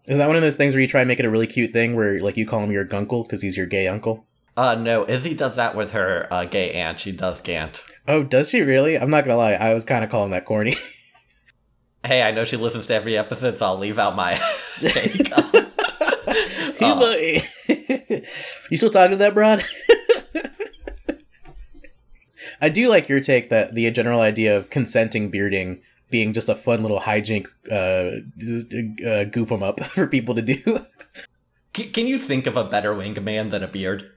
[0.07, 1.73] Is that one of those things where you try and make it a really cute
[1.73, 4.27] thing where like you call him your gunkle because he's your gay uncle?
[4.57, 7.01] Uh, no, Izzy does that with her uh, gay aunt.
[7.01, 7.83] She does Gant.
[8.09, 8.99] Oh, does she really?
[8.99, 9.53] I'm not gonna lie.
[9.53, 10.77] I was kind of calling that corny.
[12.03, 14.33] Hey, I know she listens to every episode, so I'll leave out my
[14.81, 15.13] take.
[16.79, 17.37] He lo-
[18.71, 19.63] you still talking to that broad?
[22.61, 26.55] I do like your take that the general idea of consenting bearding being just a
[26.55, 28.21] fun little hijink uh,
[29.09, 30.87] uh, goof 'em up for people to do.
[31.77, 34.11] C- can you think of a better wingman than a beard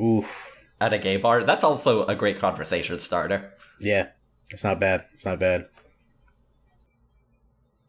[0.00, 0.52] Oof.
[0.80, 1.44] at a gay bar?
[1.44, 3.52] That's also a great conversation starter.
[3.80, 4.08] Yeah,
[4.50, 5.04] it's not bad.
[5.14, 5.66] It's not bad.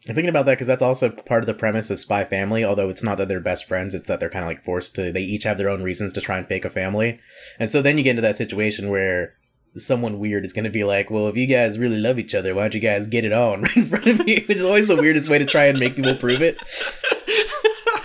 [0.08, 2.66] I'm thinking about that because that's also part of the premise of Spy Family.
[2.66, 5.14] Although it's not that they're best friends, it's that they're kind of like forced to.
[5.14, 7.20] They each have their own reasons to try and fake a family,
[7.58, 9.36] and so then you get into that situation where
[9.78, 12.54] someone weird is going to be like, "Well, if you guys really love each other,
[12.54, 14.88] why don't you guys get it on right in front of me?" Which is always
[14.88, 16.58] the weirdest way to try and make people prove it.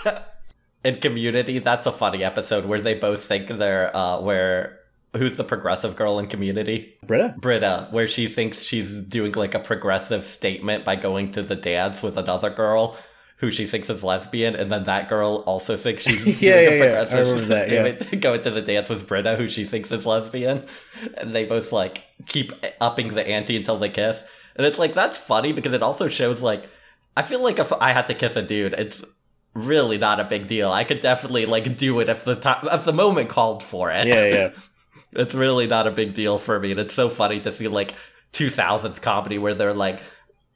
[0.85, 4.78] In Community, that's a funny episode where they both think they're uh, where
[5.16, 6.96] who's the progressive girl in Community?
[7.04, 11.57] Britta, Britta, where she thinks she's doing like a progressive statement by going to the
[11.57, 12.96] dance with another girl
[13.38, 16.79] who she thinks is lesbian, and then that girl also thinks she's Yeah, yeah, a
[16.79, 17.01] yeah.
[17.01, 18.18] I progressive remember that, yeah.
[18.18, 20.66] going to the dance with Britta, who she thinks is lesbian,
[21.16, 24.22] and they both like keep upping the ante until they kiss,
[24.57, 26.68] and it's like that's funny because it also shows like
[27.16, 29.05] I feel like if I had to kiss a dude, it's
[29.55, 30.70] really not a big deal.
[30.70, 34.07] I could definitely like do it if the time if the moment called for it.
[34.07, 34.51] yeah, yeah.
[35.11, 37.94] It's really not a big deal for me, and it's so funny to see like
[38.35, 40.01] 2000s comedy where they're like,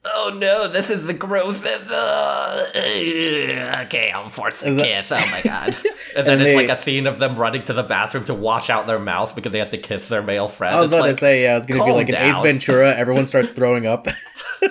[0.05, 2.65] "Oh no, this is the gross." Uh,
[3.85, 5.11] okay, I'm forced to that- kiss.
[5.11, 5.75] Oh my god!
[6.15, 8.35] And then And it's they- like a scene of them running to the bathroom to
[8.35, 10.75] wash out their mouth because they have to kiss their male friend.
[10.75, 12.15] I was It's about like, to say, yeah, it's going to be calm like an
[12.15, 12.43] Ace down.
[12.43, 12.93] Ventura.
[12.95, 14.05] Everyone starts throwing up.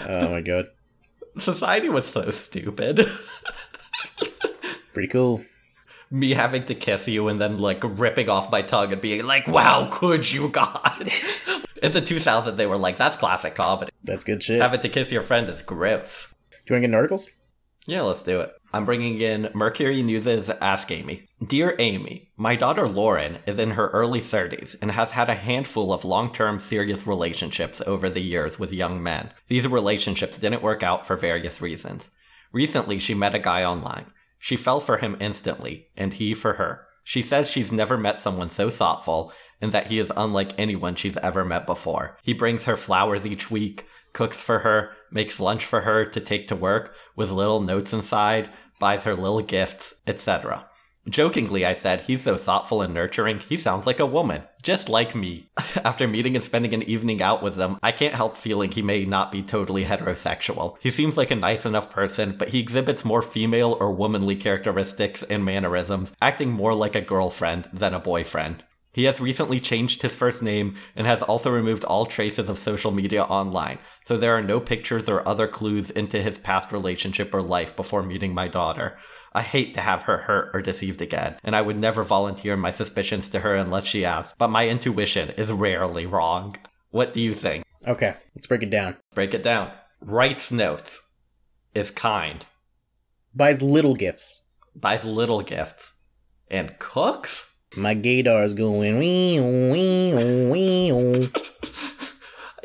[0.00, 0.66] oh my god,
[1.38, 3.06] society was so stupid.
[4.92, 5.42] pretty cool.
[6.10, 9.46] me having to kiss you and then like ripping off my tongue and being like,
[9.46, 11.10] "Wow, could you, God?"
[11.82, 14.60] In the 2000s, they were like, "That's classic comedy." That's good shit.
[14.60, 16.28] Having to kiss your friend is gross.
[16.50, 17.28] Do you want to get articles?
[17.86, 18.52] Yeah, let's do it.
[18.72, 21.26] I'm bringing in Mercury News' Ask Amy.
[21.42, 25.90] Dear Amy, my daughter Lauren is in her early 30s and has had a handful
[25.90, 29.30] of long term serious relationships over the years with young men.
[29.46, 32.10] These relationships didn't work out for various reasons.
[32.52, 34.12] Recently, she met a guy online.
[34.38, 36.87] She fell for him instantly, and he for her.
[37.08, 41.16] She says she's never met someone so thoughtful and that he is unlike anyone she's
[41.16, 42.18] ever met before.
[42.22, 46.48] He brings her flowers each week, cooks for her, makes lunch for her to take
[46.48, 50.67] to work with little notes inside, buys her little gifts, etc.
[51.08, 55.14] Jokingly, I said, he's so thoughtful and nurturing, he sounds like a woman, just like
[55.14, 55.48] me.
[55.84, 59.06] After meeting and spending an evening out with them, I can't help feeling he may
[59.06, 60.76] not be totally heterosexual.
[60.80, 65.22] He seems like a nice enough person, but he exhibits more female or womanly characteristics
[65.22, 68.64] and mannerisms, acting more like a girlfriend than a boyfriend.
[68.92, 72.90] He has recently changed his first name and has also removed all traces of social
[72.90, 77.40] media online, so there are no pictures or other clues into his past relationship or
[77.40, 78.98] life before meeting my daughter.
[79.32, 82.70] I hate to have her hurt or deceived again, and I would never volunteer my
[82.70, 86.56] suspicions to her unless she asks, but my intuition is rarely wrong.
[86.90, 87.64] What do you think?
[87.86, 88.96] Okay, let's break it down.
[89.14, 89.70] Break it down.
[90.00, 91.02] Writes notes.
[91.74, 92.46] Is kind.
[93.34, 94.42] Buys little gifts.
[94.74, 95.94] Buys little gifts.
[96.50, 97.46] And cooks?
[97.76, 101.30] My gaydar's going wee wee wee.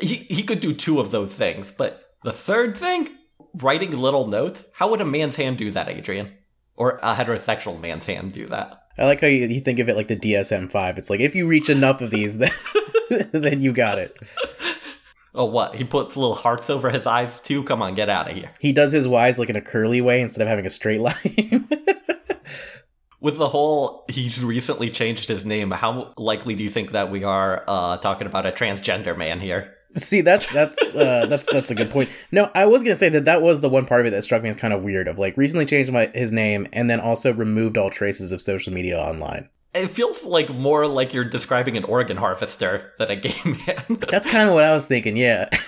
[0.00, 3.10] he, he could do two of those things, but the third thing,
[3.54, 6.32] writing little notes, how would a man's hand do that, Adrian?
[6.76, 8.82] Or a heterosexual man's hand do that?
[8.98, 10.98] I like how you, you think of it like the DSM five.
[10.98, 12.50] It's like if you reach enough of these, then
[13.32, 14.16] then you got it.
[15.36, 15.74] Oh, what?
[15.74, 17.64] He puts little hearts over his eyes too?
[17.64, 18.50] Come on, get out of here.
[18.60, 21.68] He does his Y's like in a curly way instead of having a straight line.
[23.20, 25.72] With the whole, he's recently changed his name.
[25.72, 29.74] How likely do you think that we are uh, talking about a transgender man here?
[29.96, 32.10] See, that's that's uh, that's that's a good point.
[32.32, 34.42] No, I was gonna say that that was the one part of it that struck
[34.42, 35.06] me as kind of weird.
[35.08, 38.72] Of like recently changed my his name and then also removed all traces of social
[38.72, 39.48] media online.
[39.72, 43.98] It feels like more like you're describing an organ harvester than a gay man.
[44.08, 45.16] That's kind of what I was thinking.
[45.16, 45.48] Yeah,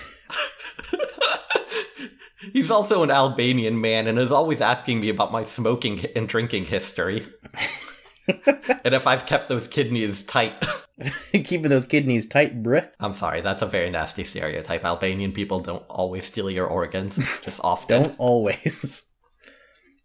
[2.53, 6.65] He's also an Albanian man and is always asking me about my smoking and drinking
[6.65, 7.27] history.
[8.27, 10.53] and if I've kept those kidneys tight.
[11.31, 12.89] keeping those kidneys tight, bruh.
[12.99, 14.83] I'm sorry, that's a very nasty stereotype.
[14.83, 18.03] Albanian people don't always steal your organs, just often.
[18.03, 19.09] Don't always,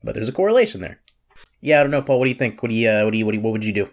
[0.02, 1.00] but there's a correlation there.
[1.60, 2.18] Yeah, I don't know, Paul.
[2.18, 2.62] What do you think?
[2.62, 3.90] What do you uh, what do you what, do you, what would you do?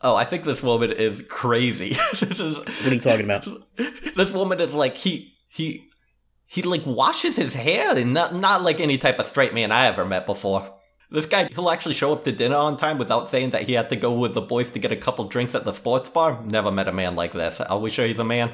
[0.00, 1.90] Oh, I think this woman is crazy.
[2.20, 3.46] this is What are you talking about?
[4.16, 5.88] this woman is like he he
[6.46, 9.86] he like washes his hair and not not like any type of straight man I
[9.86, 10.70] ever met before.
[11.14, 13.88] This guy, he'll actually show up to dinner on time without saying that he had
[13.90, 16.42] to go with the boys to get a couple drinks at the sports bar.
[16.44, 17.60] Never met a man like this.
[17.60, 18.50] Are we sure he's a man?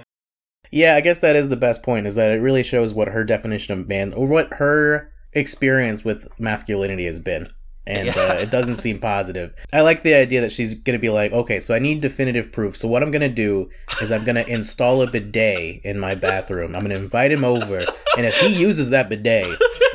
[0.70, 2.06] Yeah, I guess that is the best point.
[2.06, 6.28] Is that it really shows what her definition of man or what her experience with
[6.38, 7.48] masculinity has been.
[7.90, 8.14] And Yeah.
[8.16, 9.52] uh, it doesn't seem positive.
[9.72, 12.52] I like the idea that she's going to be like, okay, so I need definitive
[12.52, 12.76] proof.
[12.76, 13.68] So what I'm going to do
[14.00, 16.76] is I'm going to install a bidet in my bathroom.
[16.76, 17.78] I'm going to invite him over.
[18.16, 19.48] And if he uses that bidet,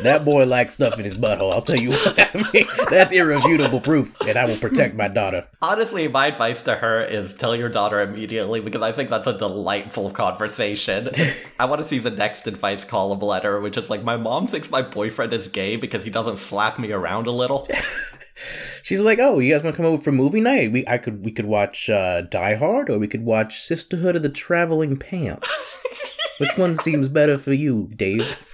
[0.04, 1.54] that boy likes stuff in his butthole.
[1.54, 2.20] I'll tell you what.
[2.36, 4.16] I mean, that's irrefutable proof.
[4.28, 5.46] And I will protect my daughter.
[5.62, 9.38] Honestly, my advice to her is tell your daughter immediately because I think that's a
[9.38, 11.10] delightful conversation.
[11.60, 14.70] I want to see the next advice column letter, which is like, my mom thinks
[14.70, 17.68] my boyfriend is gay because he doesn't slap me around a little.
[18.84, 20.72] She's like, "Oh, you guys want to come over for movie night?
[20.72, 24.22] We I could we could watch uh, Die Hard, or we could watch Sisterhood of
[24.22, 25.82] the Traveling Pants.
[26.40, 28.46] Which one seems better for you, Dave?"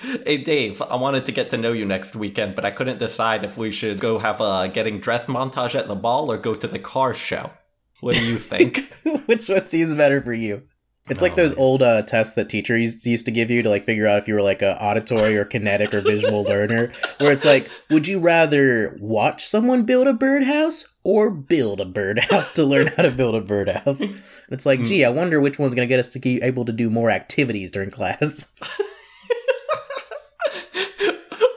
[0.00, 3.42] Hey Dave, I wanted to get to know you next weekend, but I couldn't decide
[3.42, 6.68] if we should go have a getting dressed montage at the ball or go to
[6.68, 7.50] the car show.
[8.00, 8.92] What do you think?
[9.26, 10.62] Which one seems better for you?
[11.10, 11.58] It's like Oh, those man.
[11.58, 14.34] old uh, tests that teachers used to give you to like figure out if you
[14.34, 18.96] were like a auditory or kinetic or visual learner, where it's like, would you rather
[19.00, 23.40] watch someone build a birdhouse or build a birdhouse to learn how to build a
[23.40, 24.00] birdhouse?
[24.02, 26.72] And it's like, gee, I wonder which one's gonna get us to be able to
[26.72, 28.52] do more activities during class.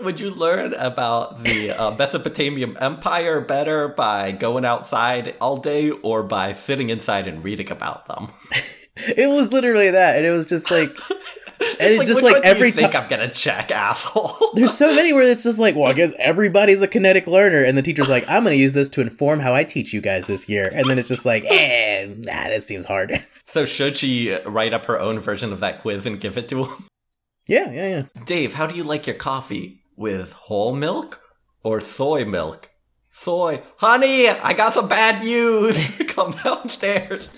[0.02, 6.24] Would you learn about the uh, Mesopotamian Empire better by going outside all day or
[6.24, 8.30] by sitting inside and reading about them?
[8.96, 10.90] It was literally that, and it was just like,
[11.80, 13.04] and it's, just like do you every think time.
[13.04, 14.38] I'm gonna check, asshole.
[14.54, 17.78] There's so many where it's just like, well, I guess everybody's a kinetic learner, and
[17.78, 20.26] the teacher's like, I'm going to use this to inform how I teach you guys
[20.26, 23.26] this year, and then it's just like, eh, nah, that seems hard.
[23.46, 26.66] so should she write up her own version of that quiz and give it to
[26.66, 26.86] him?
[27.48, 28.24] yeah, yeah, yeah.
[28.26, 29.78] Dave, how do you like your coffee?
[29.96, 31.22] With whole milk
[31.64, 32.72] or soy milk?
[33.12, 33.62] Soy.
[33.78, 35.78] Honey, I got some bad news.
[36.08, 37.30] Come downstairs.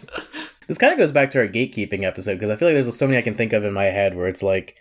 [0.67, 3.06] This kind of goes back to our gatekeeping episode because I feel like there's so
[3.06, 4.76] many I can think of in my head where it's like,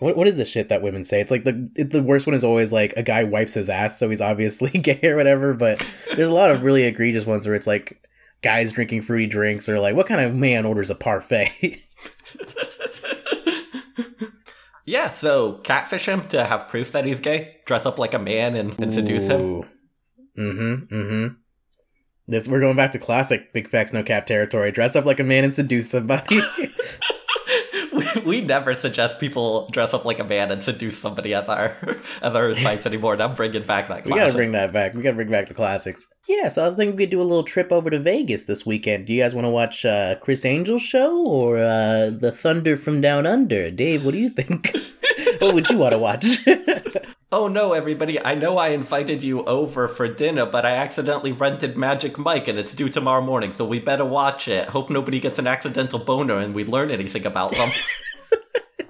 [0.00, 1.20] what what is the shit that women say?
[1.20, 3.98] It's like the it, the worst one is always like a guy wipes his ass,
[3.98, 5.54] so he's obviously gay or whatever.
[5.54, 8.02] But there's a lot of really egregious ones where it's like
[8.42, 11.82] guys drinking fruity drinks or like what kind of man orders a parfait?
[14.88, 18.54] Yeah, so catfish him to have proof that he's gay, dress up like a man
[18.56, 19.64] and, and seduce him.
[20.38, 20.94] Mm-hmm.
[20.94, 21.34] Mm-hmm.
[22.28, 24.70] This we're going back to classic big facts no cap territory.
[24.70, 26.40] Dress up like a man and seduce somebody.
[27.98, 31.74] We, we never suggest people dress up like a man and seduce somebody as our
[32.22, 33.14] as our advice anymore.
[33.14, 34.26] And I'm bringing back that we classic.
[34.26, 34.94] gotta bring that back.
[34.94, 36.06] We gotta bring back the classics.
[36.28, 38.64] Yeah, so I was thinking we could do a little trip over to Vegas this
[38.64, 39.06] weekend.
[39.06, 43.00] Do you guys want to watch uh, Criss Angel's show or uh, the Thunder from
[43.00, 43.70] Down Under?
[43.70, 44.76] Dave, what do you think?
[45.40, 46.46] what would you want to watch?
[47.30, 48.24] Oh no, everybody!
[48.24, 52.58] I know I invited you over for dinner, but I accidentally rented Magic Mike, and
[52.58, 53.52] it's due tomorrow morning.
[53.52, 54.70] So we better watch it.
[54.70, 57.70] Hope nobody gets an accidental boner, and we learn anything about them.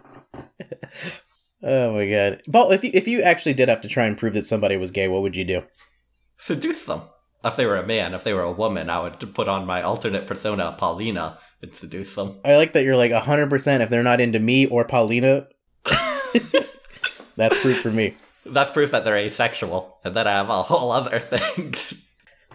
[1.65, 2.71] oh my god, Paul!
[2.71, 5.09] If you if you actually did have to try and prove that somebody was gay,
[5.09, 5.65] what would you do?
[6.37, 7.03] Seduce them.
[7.45, 9.83] If they were a man, if they were a woman, I would put on my
[9.83, 12.37] alternate persona, Paulina, and seduce them.
[12.45, 13.83] I like that you're like hundred percent.
[13.83, 15.49] If they're not into me or Paulina,
[17.37, 18.15] that's proof for me.
[18.51, 21.73] That's proof that they're asexual, and then I have a whole other thing.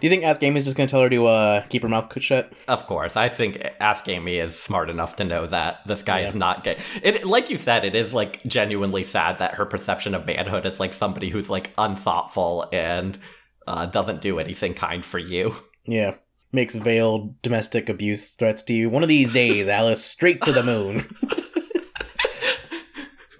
[0.00, 2.12] Do you think Ask Amy is just gonna tell her to uh, keep her mouth
[2.20, 2.52] shut?
[2.66, 6.34] of course, I think Ask Amy is smart enough to know that this guy is
[6.34, 6.78] not gay.
[7.02, 10.80] It, like you said, it is like genuinely sad that her perception of manhood is
[10.80, 13.18] like somebody who's like unthoughtful and
[13.66, 15.54] uh, doesn't do anything kind for you.
[15.86, 16.16] Yeah.
[16.52, 18.90] Makes veiled domestic abuse threats to you.
[18.90, 21.08] One of these days, Alice, straight to the moon.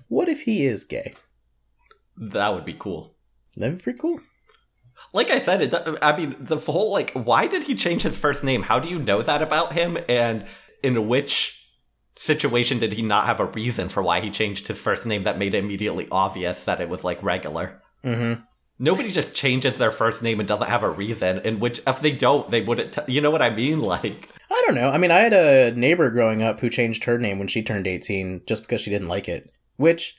[0.08, 1.14] what if he is gay?
[2.16, 3.16] That would be cool.
[3.56, 4.20] That'd be pretty cool.
[5.12, 8.44] Like I said, it, I mean, the whole like, why did he change his first
[8.44, 8.62] name?
[8.62, 9.98] How do you know that about him?
[10.08, 10.46] And
[10.82, 11.60] in which
[12.16, 15.38] situation did he not have a reason for why he changed his first name that
[15.38, 17.82] made it immediately obvious that it was like regular?
[18.04, 18.42] Mm-hmm.
[18.78, 21.38] Nobody just changes their first name and doesn't have a reason.
[21.38, 22.92] In which, if they don't, they wouldn't.
[22.92, 23.80] T- you know what I mean?
[23.82, 24.90] Like, I don't know.
[24.90, 27.86] I mean, I had a neighbor growing up who changed her name when she turned
[27.86, 30.16] 18 just because she didn't like it, which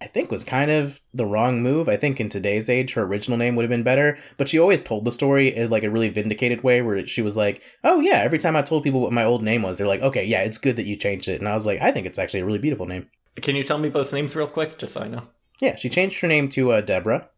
[0.00, 1.88] I think was kind of the wrong move.
[1.88, 4.80] I think in today's age, her original name would have been better, but she always
[4.80, 8.18] told the story in like a really vindicated way where she was like, oh yeah,
[8.18, 10.58] every time I told people what my old name was, they're like, okay, yeah, it's
[10.58, 11.40] good that you changed it.
[11.40, 13.08] And I was like, I think it's actually a really beautiful name.
[13.42, 15.22] can you tell me both names real quick, just so I know?
[15.60, 17.28] Yeah, she changed her name to uh, Deborah.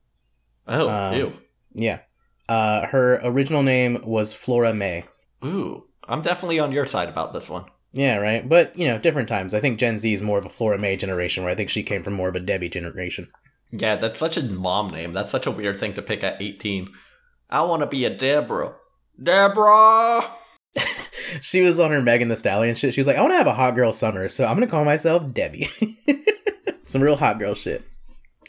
[0.68, 1.33] Oh, Um, ew,
[1.73, 2.01] Yeah.
[2.46, 5.05] Uh, her original name was Flora May.
[5.44, 5.87] ooh.
[6.09, 7.66] I'm definitely on your side about this one.
[7.92, 8.48] Yeah, right.
[8.48, 9.53] But, you know, different times.
[9.53, 11.83] I think Gen Z is more of a Flora May generation, where I think she
[11.83, 13.29] came from more of a Debbie generation.
[13.72, 15.12] Yeah, that's such a mom name.
[15.12, 16.88] That's such a weird thing to pick at 18.
[17.50, 18.74] I want to be a Deborah.
[19.22, 20.24] Deborah!
[21.40, 22.92] She was on her Megan Thee Stallion shit.
[22.92, 24.85] She was like, I want to have a hot girl summer, so I'm gonna call
[24.85, 25.68] myself Debbie.
[26.85, 27.85] Some real hot girl shit.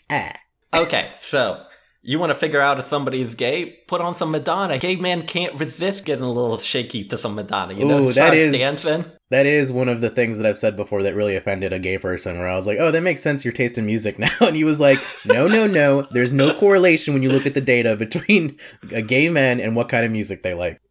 [0.10, 0.34] Ah.
[0.74, 1.64] Okay, so
[2.04, 3.80] you want to figure out if somebody's gay?
[3.88, 4.78] Put on some Madonna.
[4.80, 7.74] Gay man can't resist getting a little shaky to some Madonna.
[7.74, 9.06] You know, Ooh, that is- dancing.
[9.30, 11.98] That is one of the things that I've said before that really offended a gay
[11.98, 14.36] person, where I was like, oh, that makes sense, your taste in music now.
[14.42, 16.06] And he was like, no, no, no.
[16.12, 18.58] There's no correlation when you look at the data between
[18.92, 20.82] a gay man and what kind of music they like.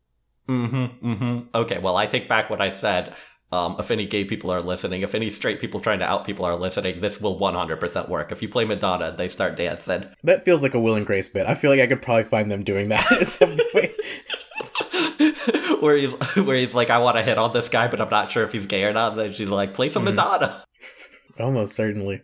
[0.49, 1.07] Mm-hmm.
[1.13, 1.39] Mm-hmm.
[1.55, 3.15] Okay, well, I take back what I said.
[3.53, 6.45] Um, if any gay people are listening, if any straight people trying to out people
[6.45, 8.31] are listening, this will 100% work.
[8.31, 11.29] If you play Madonna and they start dancing, That feels like a Will and Grace
[11.29, 11.47] bit.
[11.49, 13.91] I feel like I could probably find them doing that at some point.
[15.81, 18.31] where he's where he's like, I want to hit on this guy, but I'm not
[18.31, 19.13] sure if he's gay or not.
[19.13, 20.15] And then she's like, play some Mhm.
[20.15, 20.65] Madonna.
[21.39, 22.23] Almost certainly.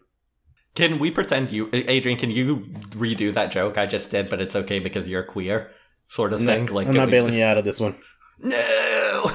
[0.75, 2.19] Can we pretend you, Adrian?
[2.19, 2.59] Can you
[2.91, 4.29] redo that joke I just did?
[4.29, 5.71] But it's okay because you're queer,
[6.09, 6.67] sort of I'm thing.
[6.67, 7.97] like, I'm not bailing you out of this one.
[8.39, 9.31] No.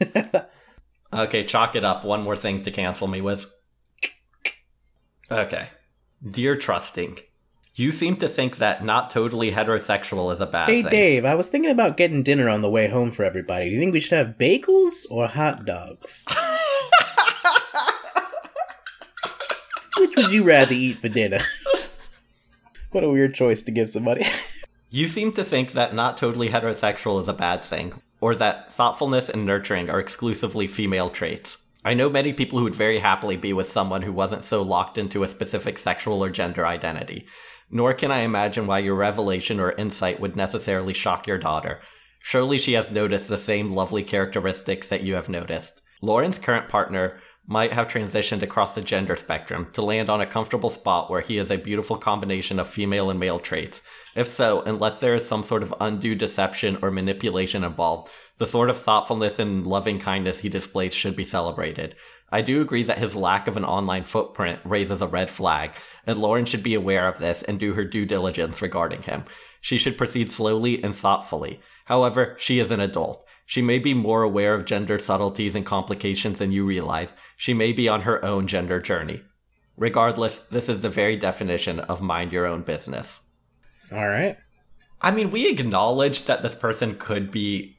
[1.24, 2.04] okay, chalk it up.
[2.04, 3.50] One more thing to cancel me with.
[5.30, 5.68] Okay,
[6.28, 7.18] dear trusting,
[7.76, 10.90] you seem to think that not totally heterosexual is a bad Hey, thing.
[10.90, 13.66] Hey, Dave, I was thinking about getting dinner on the way home for everybody.
[13.68, 16.24] Do you think we should have bagels or hot dogs?
[19.98, 21.40] Which would you rather eat for dinner?
[22.90, 24.26] what a weird choice to give somebody.
[24.90, 29.28] You seem to think that not totally heterosexual is a bad thing, or that thoughtfulness
[29.28, 31.58] and nurturing are exclusively female traits.
[31.84, 34.98] I know many people who would very happily be with someone who wasn't so locked
[34.98, 37.26] into a specific sexual or gender identity.
[37.70, 41.80] Nor can I imagine why your revelation or insight would necessarily shock your daughter.
[42.18, 45.80] Surely she has noticed the same lovely characteristics that you have noticed.
[46.02, 50.70] Lauren's current partner might have transitioned across the gender spectrum to land on a comfortable
[50.70, 53.80] spot where he is a beautiful combination of female and male traits.
[54.20, 58.68] If so, unless there is some sort of undue deception or manipulation involved, the sort
[58.68, 61.94] of thoughtfulness and loving kindness he displays should be celebrated.
[62.30, 65.70] I do agree that his lack of an online footprint raises a red flag,
[66.06, 69.24] and Lauren should be aware of this and do her due diligence regarding him.
[69.62, 71.58] She should proceed slowly and thoughtfully.
[71.86, 73.26] However, she is an adult.
[73.46, 77.14] She may be more aware of gender subtleties and complications than you realize.
[77.38, 79.22] She may be on her own gender journey.
[79.78, 83.20] Regardless, this is the very definition of mind your own business.
[83.92, 84.36] All right.
[85.00, 87.78] I mean, we acknowledge that this person could be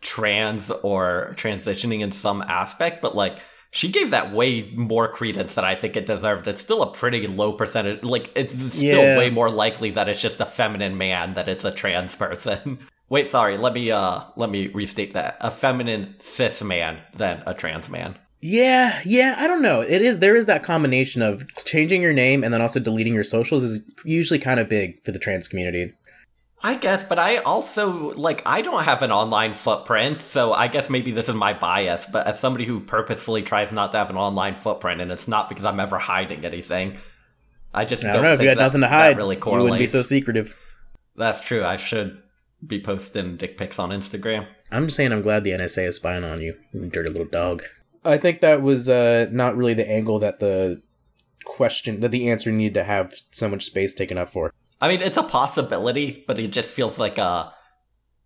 [0.00, 3.38] trans or transitioning in some aspect, but like
[3.70, 6.48] she gave that way more credence than I think it deserved.
[6.48, 8.02] It's still a pretty low percentage.
[8.02, 9.18] Like it's still Yeah.
[9.18, 12.78] way more likely that it's just a feminine man that it's a trans person.
[13.10, 13.56] Wait, sorry.
[13.58, 15.36] Let me uh let me restate that.
[15.40, 18.16] A feminine cis man than a trans man.
[18.40, 19.80] Yeah, yeah, I don't know.
[19.80, 23.24] It is there is that combination of changing your name and then also deleting your
[23.24, 25.92] socials is usually kind of big for the trans community.
[26.62, 30.90] I guess, but I also like I don't have an online footprint, so I guess
[30.90, 32.06] maybe this is my bias.
[32.06, 35.48] But as somebody who purposefully tries not to have an online footprint, and it's not
[35.48, 36.98] because I'm ever hiding anything,
[37.72, 39.16] I just I don't, don't know if you had that, nothing to hide.
[39.16, 39.70] really you correlates.
[39.70, 40.56] wouldn't be so secretive.
[41.16, 41.64] That's true.
[41.64, 42.20] I should
[42.66, 44.46] be posting dick pics on Instagram.
[44.72, 47.62] I'm just saying I'm glad the NSA is spying on you, you dirty little dog.
[48.04, 50.82] I think that was uh, not really the angle that the
[51.44, 54.52] question that the answer needed to have so much space taken up for.
[54.80, 57.52] I mean, it's a possibility, but it just feels like a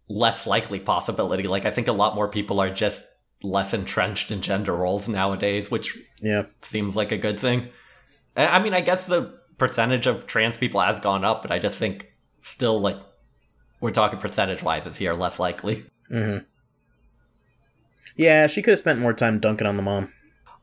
[0.09, 1.45] less likely possibility.
[1.45, 3.05] Like I think a lot more people are just
[3.43, 6.45] less entrenched in gender roles nowadays, which Yeah.
[6.61, 7.69] seems like a good thing.
[8.37, 11.79] I mean, I guess the percentage of trans people has gone up, but I just
[11.79, 12.97] think still like
[13.81, 15.85] we're talking percentage wise, it's here less likely.
[16.11, 16.45] Mm-hmm.
[18.17, 20.13] Yeah, she could have spent more time dunking on the mom.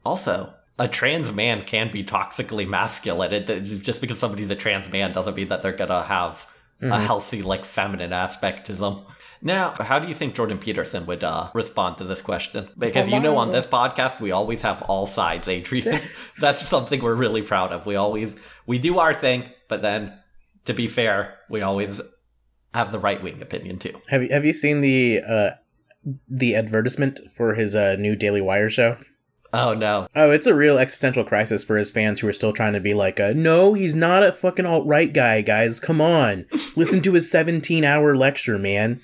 [0.05, 3.33] Also, a trans man can be toxically masculine.
[3.33, 6.45] It, it- just because somebody's a trans man doesn't mean that they're gonna have
[6.81, 9.01] a healthy, like, feminine aspect to them.
[9.41, 12.69] Now, how do you think Jordan Peterson would uh, respond to this question?
[12.77, 15.99] Because you know, on this podcast, we always have all sides, Adrian.
[16.39, 17.85] That's something we're really proud of.
[17.85, 18.35] We always
[18.65, 20.13] we do our thing, but then,
[20.65, 21.99] to be fair, we always
[22.73, 23.99] have the right wing opinion too.
[24.09, 25.49] Have you have you seen the uh,
[26.27, 28.97] the advertisement for his uh, new Daily Wire show?
[29.51, 32.73] Oh no, Oh, it's a real existential crisis for his fans who are still trying
[32.73, 35.79] to be like, uh, no, he's not a fucking alt right guy, guys.
[35.79, 36.45] Come on,
[36.75, 39.01] listen to his 17 hour lecture, man.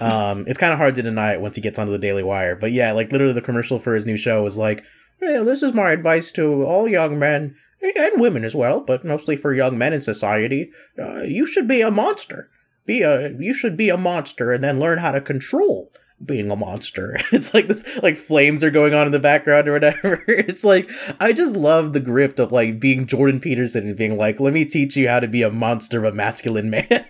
[0.00, 2.54] Um, it's kind of hard to deny it once he gets onto the Daily Wire,
[2.54, 4.84] but yeah, like literally the commercial for his new show was like,
[5.20, 7.56] well, this is my advice to all young men
[7.96, 10.70] and women as well, but mostly for young men in society.
[10.98, 12.48] Uh, you should be a monster.
[12.86, 15.90] Be a you should be a monster and then learn how to control
[16.24, 17.18] being a monster.
[17.32, 20.24] It's like this, like flames are going on in the background or whatever.
[20.28, 24.40] It's like I just love the grift of like being Jordan Peterson and being like,
[24.40, 27.06] "Let me teach you how to be a monster of a masculine man."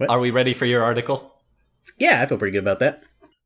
[0.08, 1.34] Are we ready for your article?
[1.98, 3.02] yeah, I feel pretty good about that.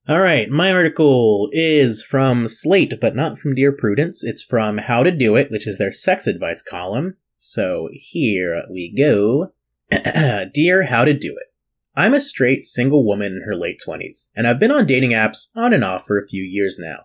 [0.09, 4.25] All right, my article is from Slate, but not from Dear Prudence.
[4.25, 7.17] It's from How to Do It, which is their sex advice column.
[7.37, 9.53] So here we go.
[10.53, 11.52] Dear How to Do It.
[11.95, 15.49] I'm a straight single woman in her late 20s, and I've been on dating apps
[15.55, 17.01] on and off for a few years now.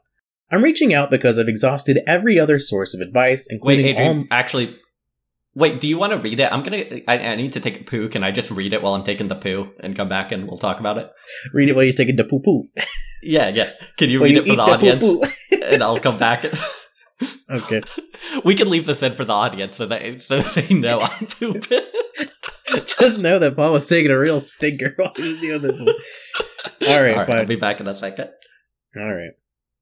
[0.49, 4.25] I'm reaching out because I've exhausted every other source of advice, Wait, including Adrian, all.
[4.31, 4.77] actually,
[5.55, 6.51] wait, do you want to read it?
[6.51, 8.07] I'm gonna, I, I need to take a poo.
[8.07, 10.57] Can I just read it while I'm taking the poo and come back and we'll
[10.57, 11.11] talk about it?
[11.53, 12.69] Read it while you're taking the poo poo.
[13.23, 13.71] Yeah, yeah.
[13.97, 15.35] Can you While read you it for the audience?
[15.65, 16.45] and I'll come back.
[17.49, 17.81] Okay.
[18.45, 21.81] we can leave this in for the audience so they, so they know I'm pooping.
[22.85, 25.89] Just know that Paul was taking a real stinker while he was doing this one.
[26.87, 27.37] All right, All right, fine.
[27.37, 28.29] I'll be back in a second.
[28.95, 29.31] All right.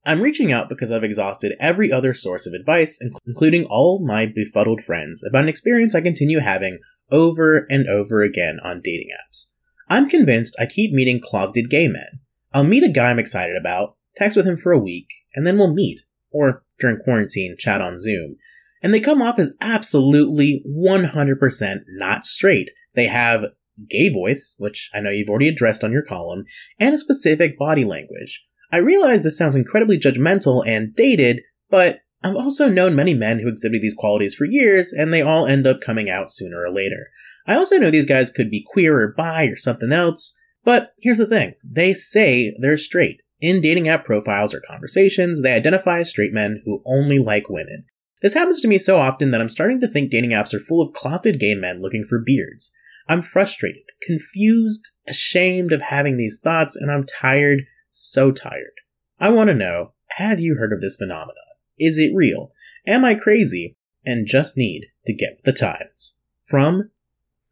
[0.05, 4.83] I'm reaching out because I've exhausted every other source of advice, including all my befuddled
[4.83, 6.79] friends, about an experience I continue having
[7.11, 9.51] over and over again on dating apps.
[9.89, 12.19] I'm convinced I keep meeting closeted gay men.
[12.53, 15.57] I'll meet a guy I'm excited about, text with him for a week, and then
[15.57, 18.38] we'll meet, or during quarantine, chat on Zoom.
[18.86, 22.69] And they come off as absolutely 100% not straight.
[22.93, 23.45] They have
[23.89, 26.45] gay voice, which I know you've already addressed on your column,
[26.79, 28.43] and a specific body language.
[28.71, 33.47] I realize this sounds incredibly judgmental and dated, but I've also known many men who
[33.47, 37.07] exhibited these qualities for years, and they all end up coming out sooner or later.
[37.47, 41.17] I also know these guys could be queer or bi or something else, but here's
[41.17, 43.21] the thing they say they're straight.
[43.41, 47.86] In dating app profiles or conversations, they identify as straight men who only like women.
[48.22, 50.82] This happens to me so often that I'm starting to think dating apps are full
[50.82, 52.76] of closeted gay men looking for beards.
[53.07, 58.74] I'm frustrated, confused, ashamed of having these thoughts, and I'm tired, so tired.
[59.20, 61.36] I want to know have you heard of this phenomenon?
[61.78, 62.51] Is it real?
[62.88, 63.76] Am I crazy?
[64.05, 66.20] And just need to get the times.
[66.45, 66.91] From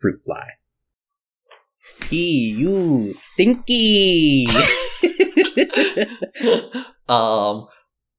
[0.01, 0.45] Fruitfly.
[2.09, 4.45] He, you, stinky!
[7.09, 7.67] um,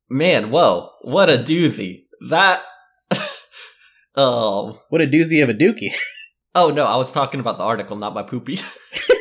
[0.09, 2.04] man, whoa, what a doozy.
[2.31, 2.63] That,
[4.17, 5.95] um, what a doozy of a dookie.
[6.55, 8.59] oh no, I was talking about the article, not my poopy.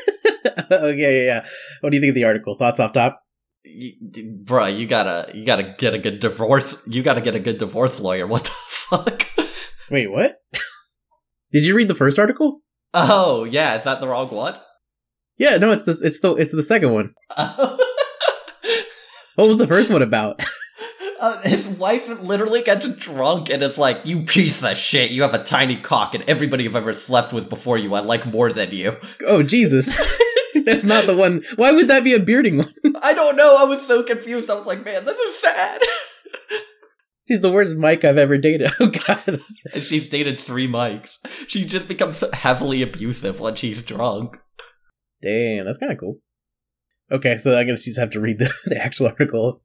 [0.72, 1.46] okay, yeah, yeah.
[1.82, 2.56] What do you think of the article?
[2.56, 3.22] Thoughts off top?
[3.64, 3.94] You-
[4.44, 8.00] Bruh, you gotta, you gotta get a good divorce, you gotta get a good divorce
[8.00, 9.28] lawyer, what the fuck?
[9.90, 10.38] Wait, what?
[11.52, 12.62] Did you read the first article?
[12.94, 14.60] Oh, yeah, is that the wrong one?
[15.38, 16.02] Yeah, no, it's this.
[16.04, 17.14] It's the it's the second one.
[19.36, 20.40] What was the first one about?
[21.24, 25.12] Uh, his wife literally gets drunk and is like, "You piece of shit!
[25.12, 28.26] You have a tiny cock, and everybody you've ever slept with before you, I like
[28.26, 29.96] more than you." oh Jesus,
[30.66, 31.42] that's not the one.
[31.56, 32.74] Why would that be a bearding one?
[33.02, 33.56] I don't know.
[33.58, 34.50] I was so confused.
[34.50, 35.82] I was like, "Man, this is sad."
[37.30, 38.74] She's the worst Mike I've ever dated.
[38.82, 39.40] Oh God.
[39.74, 41.20] and she's dated three mics.
[41.48, 44.42] She just becomes heavily abusive when she's drunk.
[45.22, 46.18] Damn, that's kind of cool.
[47.10, 49.63] Okay, so I guess you just have to read the, the actual article.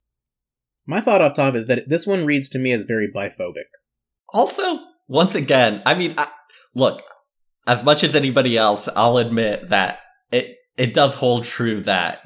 [0.88, 3.68] My thought off top is that this one reads to me as very biphobic.
[4.32, 6.26] Also, once again, I mean, I,
[6.74, 7.02] look,
[7.66, 10.00] as much as anybody else, I'll admit that
[10.32, 12.22] it it does hold true that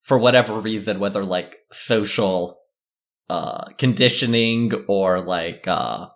[0.00, 2.58] for whatever reason, whether like social
[3.28, 6.08] uh conditioning or like uh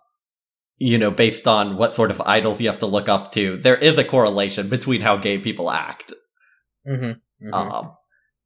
[0.79, 3.75] you know, based on what sort of idols you have to look up to, there
[3.75, 6.13] is a correlation between how gay people act.
[6.85, 7.53] Mm-hmm.
[7.53, 7.95] Um,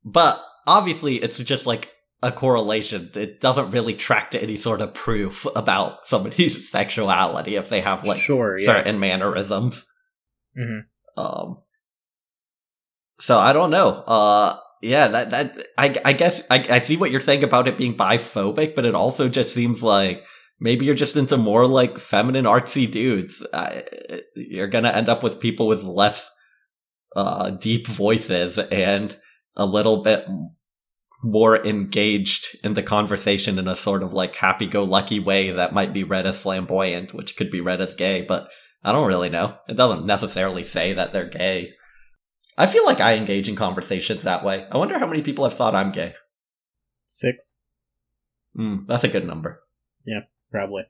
[0.04, 1.94] but obviously, it's just like
[2.24, 3.12] a correlation.
[3.14, 8.06] It doesn't really track to any sort of proof about somebody's sexuality if they have
[8.06, 8.66] like sure, yeah.
[8.66, 9.86] certain mannerisms.
[10.58, 10.86] Mhm.
[11.16, 11.62] Um,
[13.20, 13.90] so I don't know.
[13.90, 17.78] Uh, yeah, that that I I guess I I see what you're saying about it
[17.78, 20.26] being biphobic, but it also just seems like
[20.60, 23.46] maybe you're just into more like feminine artsy dudes.
[23.54, 23.82] Uh,
[24.36, 26.30] you're gonna end up with people with less
[27.16, 29.18] uh deep voices and
[29.56, 30.26] a little bit
[31.24, 36.04] more engaged in the conversation in a sort of like happy-go-lucky way that might be
[36.04, 38.50] read as flamboyant, which could be read as gay, but
[38.84, 39.58] I don't really know.
[39.68, 41.74] It doesn't necessarily say that they're gay.
[42.58, 44.66] I feel like I engage in conversations that way.
[44.72, 46.14] I wonder how many people have thought I'm gay.
[47.08, 47.58] Six,
[48.58, 49.62] Hmm, that's a good number.
[50.04, 50.84] Yeah, probably.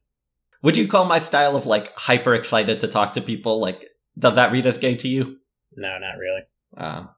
[0.63, 4.35] Would you call my style of like hyper excited to talk to people like does
[4.35, 5.37] that read as gay to you?
[5.75, 6.41] No, not really.
[6.75, 7.09] Um,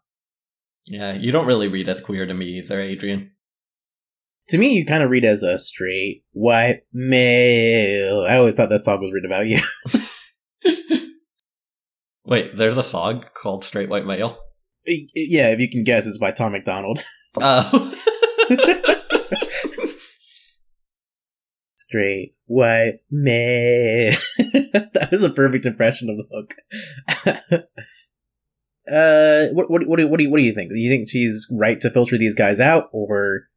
[0.90, 3.32] yeah, you don't really read as queer to me either, Adrian.
[4.50, 8.22] To me, you kind of read as a straight white male.
[8.22, 9.60] I always thought that song was written about you.
[12.26, 14.38] Wait, there's a song called Straight White Male.
[14.86, 17.04] Yeah, if you can guess, it's by Tom McDonald.
[17.40, 17.96] Oh.
[21.76, 24.14] Straight white man.
[24.74, 26.56] that was a perfect impression of the hook.
[28.92, 30.72] Uh, what what what do, what do you what do you think?
[30.72, 33.48] Do you think she's right to filter these guys out, or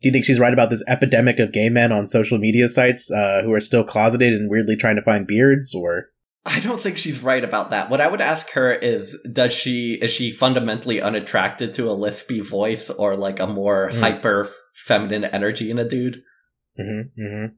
[0.00, 3.10] do you think she's right about this epidemic of gay men on social media sites
[3.12, 5.74] uh, who are still closeted and weirdly trying to find beards?
[5.74, 6.10] Or
[6.44, 7.88] I don't think she's right about that.
[7.88, 12.44] What I would ask her is, does she is she fundamentally unattracted to a lispy
[12.44, 14.00] voice or like a more Mm.
[14.00, 16.22] hyper feminine energy in a dude?
[16.80, 17.54] Mm-hmm, mm-hmm.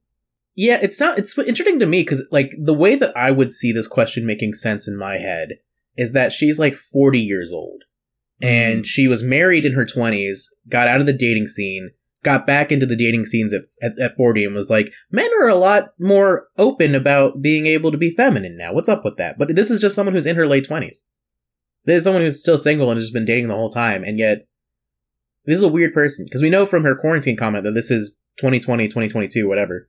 [0.56, 1.18] Yeah, it's not.
[1.18, 4.52] It's interesting to me because like the way that I would see this question making
[4.52, 5.54] sense in my head
[5.96, 7.84] is that she's like forty years old,
[8.42, 8.52] mm-hmm.
[8.52, 11.90] and she was married in her twenties, got out of the dating scene,
[12.22, 15.48] got back into the dating scenes at, at at forty, and was like, men are
[15.48, 18.72] a lot more open about being able to be feminine now.
[18.72, 19.38] What's up with that?
[19.38, 21.06] But this is just someone who's in her late twenties.
[21.84, 24.46] This is someone who's still single and has been dating the whole time, and yet
[25.44, 28.20] this is a weird person because we know from her quarantine comment that this is
[28.38, 29.88] 2020, 2022, whatever.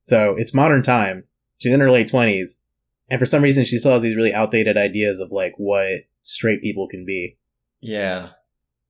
[0.00, 1.24] So it's modern time.
[1.58, 2.62] She's in her late 20s.
[3.10, 6.62] And for some reason, she still has these really outdated ideas of like what straight
[6.62, 7.36] people can be.
[7.80, 8.30] Yeah.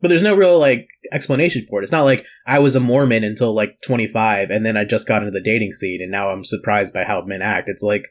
[0.00, 1.82] But there's no real like explanation for it.
[1.82, 5.22] It's not like I was a Mormon until like 25 and then I just got
[5.22, 7.68] into the dating scene and now I'm surprised by how men act.
[7.68, 8.06] It's like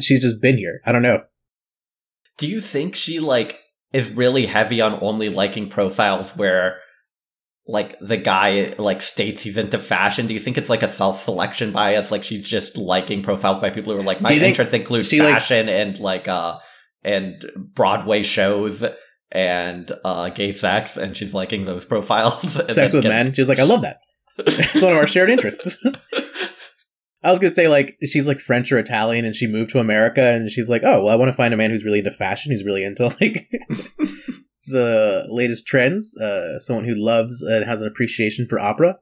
[0.00, 0.80] she's just been here.
[0.84, 1.24] I don't know.
[2.38, 3.60] Do you think she like
[3.92, 6.80] is really heavy on only liking profiles where
[7.66, 10.26] like the guy like states he's into fashion?
[10.26, 12.10] Do you think it's like a self selection bias?
[12.10, 15.20] Like she's just liking profiles by people who are like my think interests include she,
[15.20, 16.58] like- fashion and like uh
[17.04, 18.84] and Broadway shows
[19.30, 22.42] and uh gay sex and she's liking those profiles.
[22.72, 23.32] Sex with get- men.
[23.34, 23.98] She's like, I love that.
[24.38, 25.76] It's one of our shared interests.
[27.24, 30.20] I was gonna say like she's like French or Italian and she moved to America
[30.22, 32.50] and she's like, oh well, I want to find a man who's really into fashion,
[32.50, 33.48] who's really into like
[34.66, 38.98] the latest trends, uh, someone who loves and has an appreciation for opera.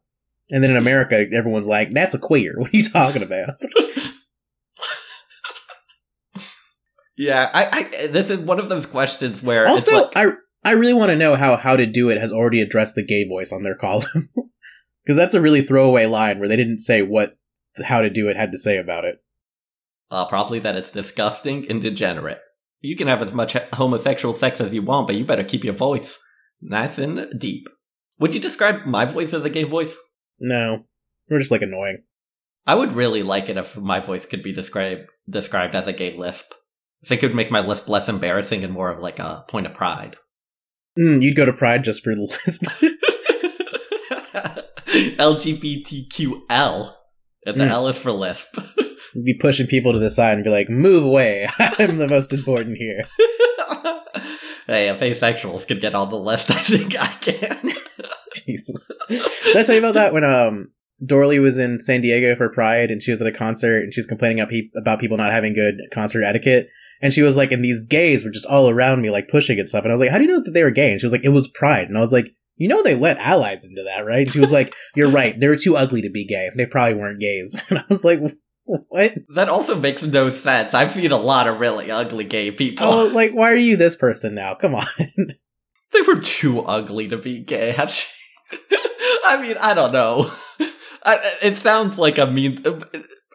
[0.51, 2.55] And then in America, everyone's like, that's a queer.
[2.59, 3.51] What are you talking about?
[7.17, 10.33] Yeah, I, I this is one of those questions where also, it's like, I
[10.65, 13.29] I really want to know how How to Do It has already addressed the gay
[13.29, 14.31] voice on their column.
[15.03, 17.37] Because that's a really throwaway line where they didn't say what
[17.85, 19.17] How to Do It had to say about it.
[20.11, 22.41] uh, probably that it's disgusting and degenerate.
[22.81, 25.75] You can have as much homosexual sex as you want, but you better keep your
[25.75, 26.19] voice
[26.63, 27.69] nice and deep.
[28.19, 29.97] Would you describe my voice as a gay voice?
[30.39, 30.85] No,
[31.29, 32.05] we're just like annoying.
[32.67, 36.17] I would really like it if my voice could be described described as a gay
[36.17, 36.53] lisp.
[37.05, 39.67] I think it would make my lisp less embarrassing and more of like a point
[39.67, 40.17] of pride.
[40.99, 42.67] Mm, you'd go to Pride just for the lisp.
[45.19, 46.93] LGBTQL.
[47.47, 47.71] And the Mm.
[47.71, 48.59] L is for lisp.
[49.25, 51.47] Be pushing people to the side and be like, "Move away!
[51.59, 53.05] I'm the most important here."
[54.67, 57.73] hey, if asexuals could get on the list, I think I can.
[58.33, 58.99] Jesus.
[59.09, 60.73] Did I tell you about that when um
[61.05, 64.01] Dorley was in San Diego for Pride and she was at a concert and she
[64.01, 66.69] was complaining about, pe- about people not having good concert etiquette
[67.01, 69.69] and she was like, and these gays were just all around me like pushing and
[69.69, 70.93] stuff and I was like, how do you know that they were gay?
[70.93, 73.17] And she was like, it was Pride and I was like, you know they let
[73.17, 74.27] allies into that, right?
[74.27, 76.51] And she was like, you're right, they were too ugly to be gay.
[76.55, 77.65] They probably weren't gays.
[77.71, 78.21] And I was like,
[78.89, 79.15] what?
[79.35, 80.75] that also makes no sense.
[80.75, 82.87] I've seen a lot of really ugly gay people.
[82.87, 84.55] Oh, like why are you this person now?
[84.55, 84.87] Come on.
[85.93, 87.75] they were too ugly to be gay.
[89.25, 90.33] I mean, I don't know.
[91.05, 92.65] I, it sounds like a mean.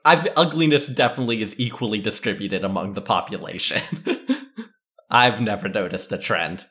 [0.04, 3.82] I've, ugliness definitely is equally distributed among the population.
[5.10, 6.68] I've never noticed a trend.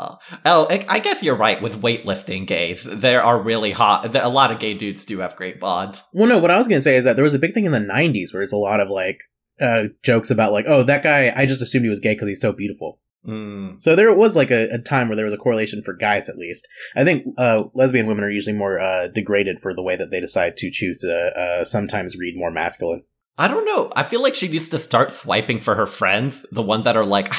[0.00, 2.84] Uh, oh, I, I guess you're right with weightlifting gays.
[2.84, 4.14] There are really hot.
[4.14, 6.02] A lot of gay dudes do have great bods.
[6.12, 7.66] Well, no, what I was going to say is that there was a big thing
[7.66, 9.20] in the 90s where it's a lot of like
[9.60, 12.40] uh, jokes about like, oh, that guy, I just assumed he was gay because he's
[12.40, 12.98] so beautiful.
[13.26, 13.78] Mm.
[13.78, 16.38] So there was like a, a time where there was a correlation for guys at
[16.38, 16.66] least.
[16.96, 20.20] I think uh, lesbian women are usually more uh, degraded for the way that they
[20.20, 23.02] decide to choose to uh, sometimes read more masculine.
[23.36, 23.92] I don't know.
[23.94, 27.04] I feel like she needs to start swiping for her friends, the ones that are
[27.04, 27.32] like,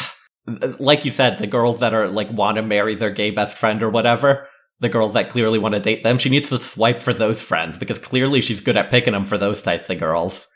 [0.48, 3.82] like you said, the girls that are like want to marry their gay best friend
[3.84, 4.48] or whatever.
[4.80, 6.18] The girls that clearly want to date them.
[6.18, 9.38] She needs to swipe for those friends because clearly she's good at picking them for
[9.38, 10.48] those types of girls.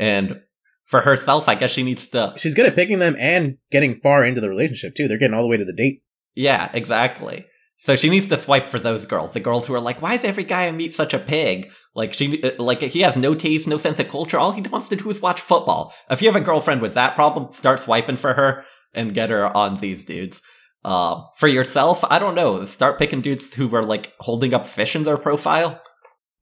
[0.00, 0.40] And
[0.86, 2.32] for herself, I guess she needs to.
[2.38, 5.08] She's good at picking them and getting far into the relationship too.
[5.08, 6.02] They're getting all the way to the date.
[6.34, 7.46] Yeah, exactly.
[7.78, 10.24] So she needs to swipe for those girls, the girls who are like, "Why is
[10.24, 13.68] every guy I meet such a pig?" Like she, uh, like he has no taste,
[13.68, 14.38] no sense of culture.
[14.38, 15.92] All he wants to do is watch football.
[16.10, 18.64] If you have a girlfriend with that problem, start swiping for her
[18.96, 20.42] and get her on these dudes.
[20.84, 22.64] Uh, for yourself, I don't know.
[22.64, 25.82] Start picking dudes who are like holding up fish in their profile.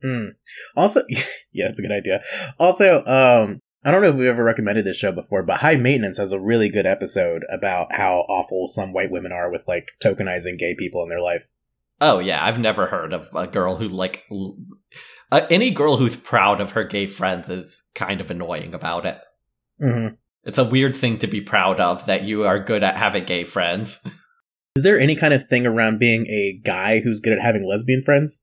[0.03, 0.29] Hmm.
[0.77, 1.01] Also,
[1.53, 2.23] yeah, that's a good idea.
[2.59, 6.19] Also, um, I don't know if we've ever recommended this show before, but High Maintenance
[6.19, 10.59] has a really good episode about how awful some white women are with like tokenizing
[10.59, 11.49] gay people in their life.
[12.01, 14.59] Oh yeah, I've never heard of a girl who like l-
[15.31, 19.19] uh, any girl who's proud of her gay friends is kind of annoying about it.
[19.83, 20.15] Mm-hmm.
[20.45, 23.45] It's a weird thing to be proud of that you are good at having gay
[23.45, 24.01] friends.
[24.77, 28.03] Is there any kind of thing around being a guy who's good at having lesbian
[28.03, 28.43] friends?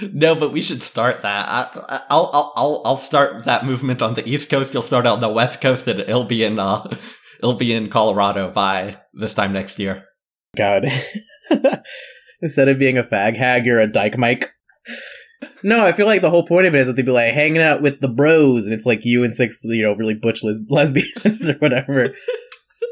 [0.00, 1.46] No, but we should start that.
[1.48, 4.72] I, I'll, I'll, I'll, I'll start that movement on the East Coast.
[4.72, 6.88] You'll start out on the West Coast, and it'll be in, uh,
[7.38, 10.04] it'll be in Colorado by this time next year.
[10.56, 10.86] God.
[12.42, 14.52] Instead of being a fag hag, you're a dyke Mike.
[15.62, 17.62] No, I feel like the whole point of it is that they'd be like hanging
[17.62, 20.64] out with the bros, and it's like you and six, you know, really butch les-
[20.68, 22.14] lesbians or whatever.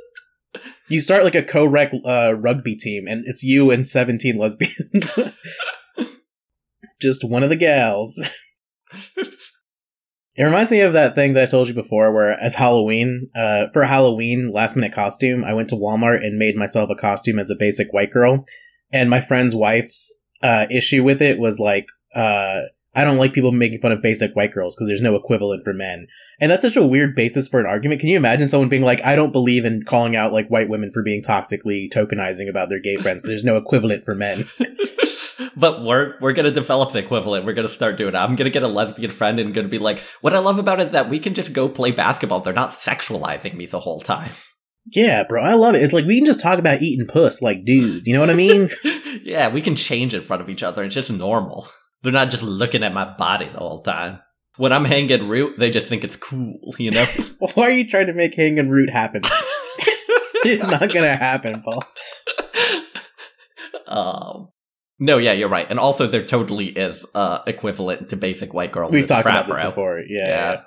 [0.89, 5.19] you start like a co-rec uh, rugby team, and it's you and seventeen lesbians.
[7.01, 8.21] Just one of the gals.
[10.39, 13.67] It reminds me of that thing that I told you before, where as Halloween, uh,
[13.73, 17.51] for Halloween last minute costume, I went to Walmart and made myself a costume as
[17.51, 18.45] a basic white girl.
[18.93, 22.61] And my friend's wife's uh, issue with it was like, uh,
[22.95, 25.73] I don't like people making fun of basic white girls because there's no equivalent for
[25.73, 26.09] men.
[26.41, 28.01] And that's such a weird basis for an argument.
[28.01, 30.91] Can you imagine someone being like, I don't believe in calling out like white women
[30.91, 34.49] for being toxically tokenizing about their gay friends because there's no equivalent for men?
[35.57, 37.45] but we're we're gonna develop the equivalent.
[37.45, 38.19] We're gonna start doing it.
[38.19, 40.87] I'm gonna get a lesbian friend and gonna be like, what I love about it
[40.87, 42.41] is that we can just go play basketball.
[42.41, 44.33] They're not sexualizing me the whole time.
[44.87, 45.83] yeah, bro, I love it.
[45.83, 48.09] It's like we can just talk about eating puss like dudes.
[48.09, 48.71] You know what I mean?
[49.23, 50.83] yeah, we can change in front of each other.
[50.83, 51.69] It's just normal.
[52.03, 54.21] They're not just looking at my body the whole time.
[54.57, 57.05] When I'm hanging root, they just think it's cool, you know?
[57.55, 59.23] Why are you trying to make hanging root happen?
[60.45, 61.85] it's not gonna happen, Paul.
[63.87, 64.49] um,
[64.99, 65.67] no, yeah, you're right.
[65.69, 68.91] And also, there totally is uh, equivalent to basic white girl.
[68.91, 70.01] We've talked about this before.
[70.01, 70.53] Yeah, Yeah.
[70.53, 70.61] yeah.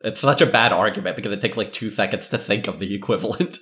[0.00, 2.94] It's such a bad argument because it takes like two seconds to think of the
[2.94, 3.58] equivalent.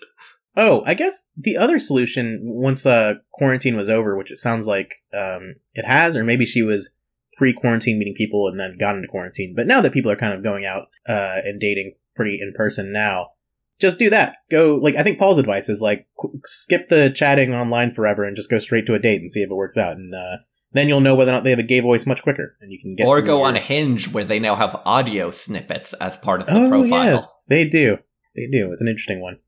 [0.55, 4.95] Oh, I guess the other solution once uh, quarantine was over, which it sounds like
[5.15, 6.99] um, it has, or maybe she was
[7.37, 9.55] pre-quarantine meeting people and then got into quarantine.
[9.55, 12.93] But now that people are kind of going out uh, and dating pretty in person
[12.93, 13.31] now,
[13.79, 14.37] just do that.
[14.51, 18.35] Go like I think Paul's advice is like qu- skip the chatting online forever and
[18.35, 20.39] just go straight to a date and see if it works out, and uh,
[20.73, 22.81] then you'll know whether or not they have a gay voice much quicker, and you
[22.81, 26.41] can get or go your- on Hinge where they now have audio snippets as part
[26.41, 27.05] of the Oh, profile.
[27.07, 27.21] yeah.
[27.49, 27.99] They do.
[28.35, 28.73] They do.
[28.73, 29.39] It's an interesting one.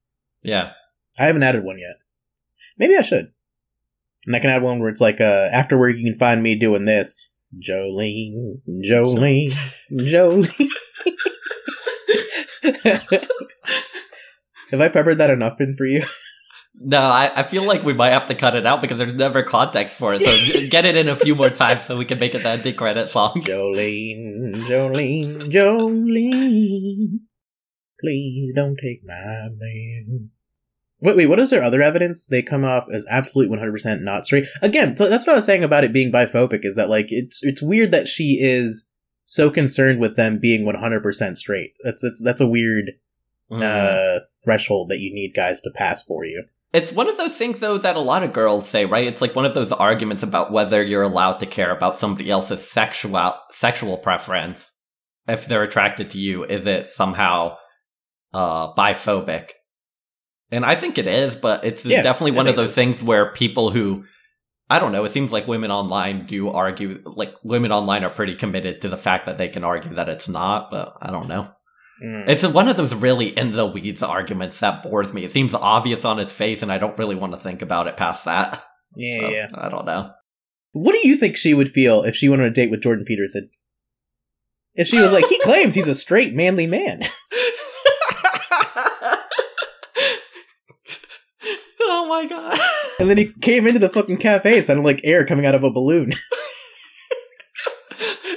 [0.43, 0.73] Yeah.
[1.19, 1.97] I haven't added one yet.
[2.79, 3.33] Maybe I should.
[4.27, 6.55] And I can add one where it's like, uh, after work you can find me
[6.55, 7.33] doing this.
[7.57, 9.55] Jolene, Jolene,
[9.93, 10.69] Jolene.
[14.71, 16.03] Have I peppered that enough in for you?
[16.81, 19.43] No, I, I feel like we might have to cut it out because there's never
[19.43, 20.23] context for it.
[20.23, 22.75] So get it in a few more times so we can make it the ending
[22.75, 23.35] credit song.
[23.43, 27.19] Jolene, Jolene, Jolene.
[28.01, 30.31] Please don't take my man.
[31.01, 32.27] Wait, wait, what is their other evidence?
[32.27, 34.47] They come off as absolutely 100% not straight.
[34.63, 37.41] Again, so that's what I was saying about it being biphobic, is that, like, it's
[37.45, 38.91] it's weird that she is
[39.25, 41.73] so concerned with them being 100% straight.
[41.85, 42.93] That's, that's, that's a weird
[43.51, 43.63] Mm.
[43.63, 46.45] uh, threshold that you need guys to pass for you.
[46.75, 49.07] It's one of those things, though, that a lot of girls say, right?
[49.07, 52.71] It's like one of those arguments about whether you're allowed to care about somebody else's
[52.71, 54.75] sexual sexual preference
[55.27, 56.45] if they're attracted to you.
[56.45, 57.57] Is it somehow
[58.35, 59.53] uh, biphobic?
[60.51, 63.71] And I think it is, but it's Yeah, definitely one of those things where people
[63.71, 64.05] who
[64.71, 65.05] I don't know.
[65.05, 68.99] It seems like women online do argue, like women online are pretty committed to the
[68.99, 71.51] fact that they can argue that it's not, but I don't know.
[72.05, 72.29] Mm.
[72.29, 75.25] It's one of those really in the weeds arguments that bores me.
[75.25, 77.97] It seems obvious on its face, and I don't really want to think about it
[77.97, 78.63] past that.
[78.95, 79.49] yeah, So, yeah.
[79.55, 80.11] I don't know.
[80.73, 83.07] What do you think she would feel if she went on a date with Jordan
[83.07, 83.49] Peterson?
[84.75, 87.03] If she was like, he claims he's a straight, manly man.
[91.99, 92.59] oh my god.
[93.01, 95.71] And then he came into the fucking cafe, sounded like air coming out of a
[95.71, 96.13] balloon.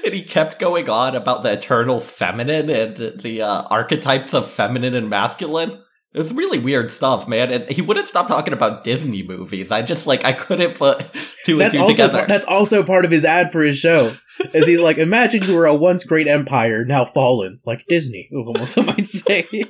[0.04, 4.96] and he kept going on about the eternal feminine and the uh, archetypes of feminine
[4.96, 5.82] and masculine.
[6.14, 7.54] It was really weird stuff, man.
[7.54, 9.72] And he wouldn't stop talking about Disney movies.
[9.72, 11.00] I just like I couldn't put
[11.46, 12.26] two and That's two also together.
[12.28, 14.16] that's also part of his ad for his show.
[14.54, 18.28] Is he's like, imagine you were a once great empire, now fallen, like Disney.
[18.34, 19.48] Almost, I might say.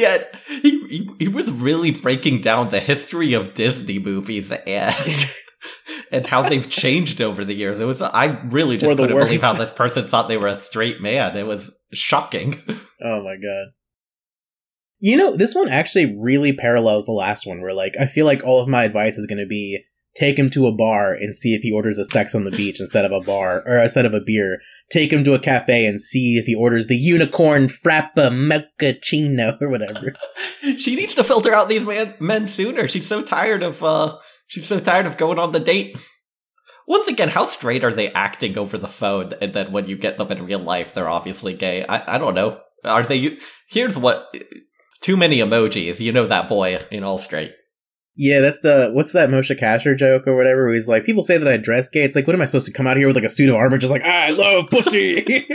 [0.00, 4.94] yeah, he, he he was really breaking down the history of Disney movies and
[6.12, 7.80] and how they've changed over the years.
[7.80, 11.00] It was I really just couldn't believe how this person thought they were a straight
[11.00, 11.36] man.
[11.36, 12.62] It was shocking.
[13.02, 13.74] Oh my god.
[15.00, 18.42] You know, this one actually really parallels the last one, where like I feel like
[18.42, 19.84] all of my advice is going to be
[20.16, 22.80] take him to a bar and see if he orders a sex on the beach
[22.80, 24.58] instead of a bar or instead of a beer.
[24.90, 29.68] Take him to a cafe and see if he orders the unicorn frappa mochaccino or
[29.68, 30.14] whatever.
[30.78, 32.88] she needs to filter out these man- men sooner.
[32.88, 35.96] She's so tired of uh she's so tired of going on the date.
[36.88, 39.34] Once again, how straight are they acting over the phone?
[39.42, 41.84] And then when you get them in real life, they're obviously gay.
[41.84, 42.60] I, I don't know.
[42.84, 43.38] Are they?
[43.68, 44.32] Here's what.
[45.00, 46.00] Too many emojis.
[46.00, 47.52] You know that boy in all straight.
[48.16, 50.64] Yeah, that's the what's that Moshe Kasher joke or whatever?
[50.64, 52.02] Where he's like, people say that I dress gay.
[52.02, 53.56] It's like, what am I supposed to come out here with like a suit of
[53.56, 55.20] armor, just like ah, I love pussy?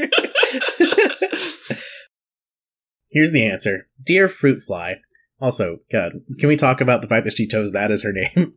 [3.10, 4.98] Here's the answer, dear fruit fly.
[5.42, 8.54] Also, God, can we talk about the fact that she chose that as her name?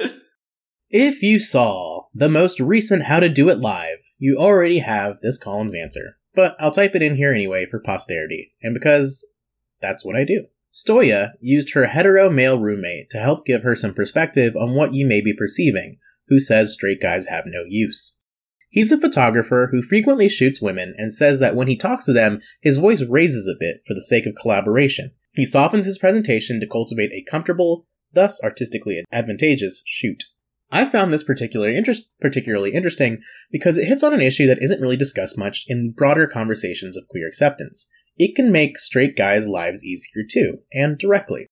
[0.90, 5.38] if you saw the most recent How to Do It live, you already have this
[5.38, 6.16] column's answer.
[6.34, 9.30] But I'll type it in here anyway for posterity, and because
[9.82, 10.46] that's what I do.
[10.72, 15.04] Stoya used her hetero male roommate to help give her some perspective on what you
[15.04, 15.98] may be perceiving,
[16.28, 18.22] who says straight guys have no use.
[18.68, 22.40] He's a photographer who frequently shoots women and says that when he talks to them,
[22.60, 25.10] his voice raises a bit for the sake of collaboration.
[25.34, 30.22] He softens his presentation to cultivate a comfortable, thus artistically advantageous shoot.
[30.70, 33.18] I found this particularly, interest, particularly interesting
[33.50, 36.96] because it hits on an issue that isn't really discussed much in the broader conversations
[36.96, 37.90] of queer acceptance
[38.20, 41.46] it can make straight guys' lives easier too, and directly.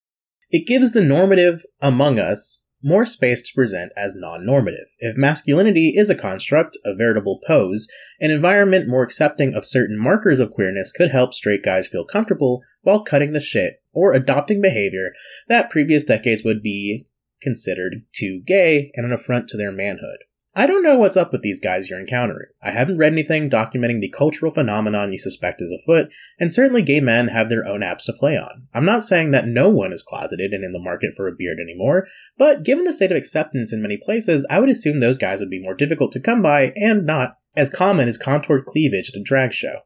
[0.50, 4.94] It gives the normative among us more space to present as non normative.
[4.98, 7.88] If masculinity is a construct, a veritable pose,
[8.20, 12.60] an environment more accepting of certain markers of queerness could help straight guys feel comfortable
[12.82, 15.14] while cutting the shit or adopting behavior
[15.48, 17.06] that previous decades would be
[17.40, 20.18] considered too gay and an affront to their manhood.
[20.58, 22.48] I don't know what's up with these guys you're encountering.
[22.60, 26.98] I haven't read anything documenting the cultural phenomenon you suspect is afoot, and certainly gay
[26.98, 28.66] men have their own apps to play on.
[28.74, 31.58] I'm not saying that no one is closeted and in the market for a beard
[31.60, 35.38] anymore, but given the state of acceptance in many places, I would assume those guys
[35.38, 39.20] would be more difficult to come by and not as common as contoured cleavage at
[39.20, 39.82] a drag show.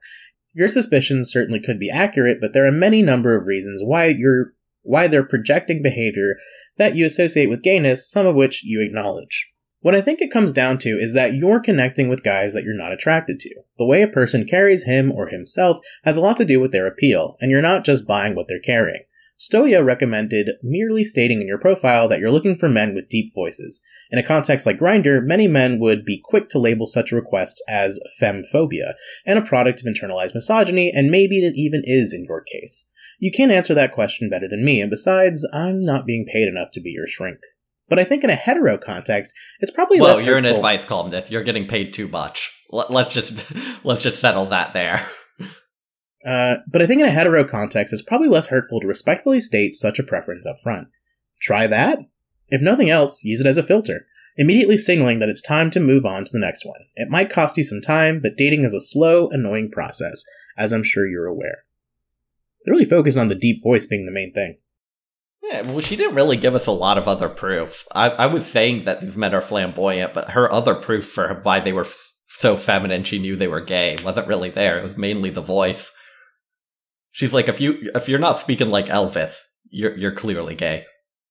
[0.54, 4.54] Your suspicions certainly could be accurate, but there are many number of reasons why you're
[4.80, 6.36] why they're projecting behavior
[6.78, 9.51] that you associate with gayness, some of which you acknowledge.
[9.82, 12.72] What I think it comes down to is that you're connecting with guys that you're
[12.72, 13.50] not attracted to.
[13.78, 16.86] The way a person carries him or himself has a lot to do with their
[16.86, 19.02] appeal, and you're not just buying what they're carrying.
[19.36, 23.84] Stoya recommended merely stating in your profile that you're looking for men with deep voices.
[24.12, 27.60] In a context like Grindr, many men would be quick to label such a request
[27.68, 28.94] as femmephobia,
[29.26, 32.88] and a product of internalized misogyny, and maybe it even is in your case.
[33.18, 36.70] You can't answer that question better than me, and besides, I'm not being paid enough
[36.74, 37.38] to be your shrink.
[37.88, 41.30] But I think in a hetero context, it's probably well, you're an advice columnist.
[41.30, 42.58] You're getting paid too much.
[42.70, 43.52] Let's just
[43.84, 45.06] let's just settle that there.
[46.24, 49.74] Uh, but I think in a hetero context, it's probably less hurtful to respectfully state
[49.74, 50.86] such a preference up front.
[51.40, 51.98] Try that.
[52.48, 54.06] If nothing else, use it as a filter,
[54.36, 56.80] immediately signaling that it's time to move on to the next one.
[56.94, 60.24] It might cost you some time, but dating is a slow, annoying process,
[60.56, 61.64] as I'm sure you're aware.
[62.64, 64.58] They're really focused on the deep voice being the main thing.
[65.42, 67.86] Yeah, well, she didn't really give us a lot of other proof.
[67.92, 71.58] I, I was saying that these men are flamboyant, but her other proof for why
[71.60, 74.78] they were f- so feminine, she knew they were gay, wasn't really there.
[74.78, 75.92] It was mainly the voice.
[77.10, 79.38] She's like, if you if you're not speaking like Elvis,
[79.68, 80.84] you're you're clearly gay.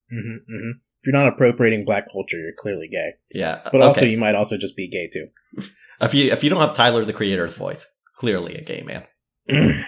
[0.09, 3.13] hmm hmm If you're not appropriating black culture, you're clearly gay.
[3.33, 4.11] Yeah, But also, okay.
[4.11, 5.27] you might also just be gay too.
[6.01, 9.07] if you if you don't have Tyler the Creator's voice, clearly a gay man.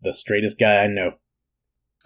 [0.00, 1.14] the straightest guy I know.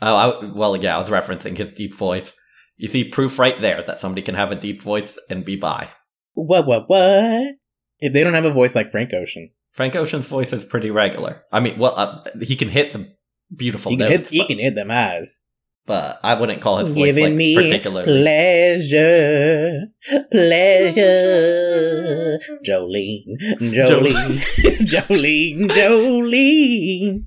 [0.02, 2.34] Oh, I, well, yeah, I was referencing his deep voice.
[2.76, 5.88] You see proof right there that somebody can have a deep voice and be bi.
[6.34, 7.54] What, what, what?
[7.98, 11.42] If they don't have a voice like Frank Ocean, Frank Ocean's voice is pretty regular.
[11.50, 13.08] I mean, well, uh, he can hit the
[13.54, 15.42] beautiful he can, hit, notes, he can hit them eyes.
[15.86, 18.06] but I wouldn't call his voice Giving like me particularly.
[18.22, 19.80] pleasure,
[20.30, 22.38] pleasure.
[22.66, 24.40] Jolene, Jolene,
[24.80, 27.24] Jolene, Jolene.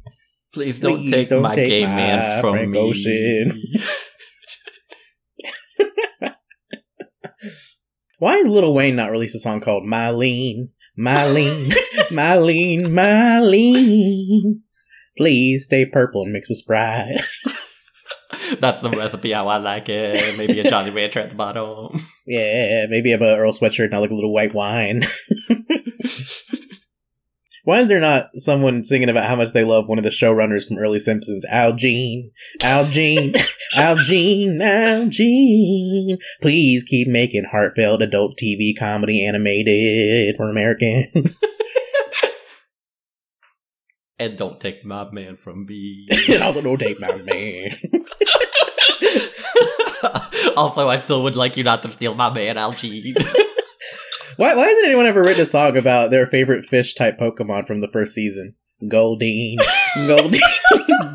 [0.54, 2.80] Please don't Please take don't my take gay my man from Frank me.
[2.80, 3.62] Ocean.
[8.18, 10.70] Why is Lil Wayne not released a song called Mylene,
[11.00, 11.70] Mylene,
[12.10, 14.60] Mylene, Mylene?
[15.16, 17.22] Please stay purple and mix with Sprite.
[18.60, 20.38] That's the recipe how I like it.
[20.38, 22.04] Maybe a Johnny Rancher at the bottom.
[22.28, 25.04] Yeah, maybe have a Earl sweatshirt and I like a little white wine.
[27.64, 30.68] Why is there not someone singing about how much they love one of the showrunners
[30.68, 32.32] from early Simpsons, Al Jean,
[32.64, 33.34] Al Jean,
[33.76, 36.18] Al Jean, Al Jean?
[36.42, 41.36] Please keep making heartfelt adult TV comedy animated for Americans.
[44.20, 46.08] and don't take my man from me.
[46.30, 47.78] and also don't take my man.
[50.58, 53.16] also, I still would like you not to steal my man, Al Jean.
[54.40, 57.82] Why, why hasn't anyone ever written a song about their favorite fish type Pokemon from
[57.82, 58.56] the first season?
[58.82, 59.58] Goldeen,
[60.08, 60.40] Goldeen,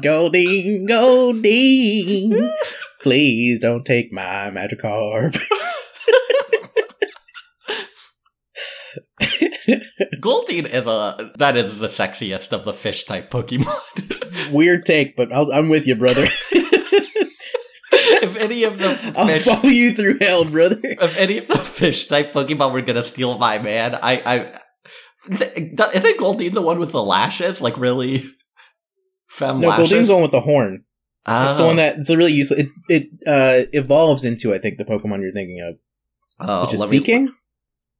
[0.02, 2.50] Goldeen, Goldeen.
[3.02, 5.40] Please don't take my Magikarp.
[10.20, 14.52] Goldeen is a that is the sexiest of the fish type Pokemon.
[14.52, 16.26] Weird take, but I'll, I'm with you, brother.
[18.44, 20.78] any of the I'll fish, follow you through hell, brother.
[20.82, 24.60] if any of the fish type Pokemon were gonna steal my man, I, I
[25.30, 27.60] isn't Goldeen the one with the lashes?
[27.60, 28.22] Like really,
[29.28, 29.90] femme No, lashes.
[29.90, 30.84] Goldeen's the one with the horn.
[31.26, 31.66] It's the Oh.
[31.68, 32.58] one that it's a really useful.
[32.58, 35.76] It it uh, evolves into I think the Pokemon you're thinking of,
[36.40, 37.34] oh, which is let me- Seaking.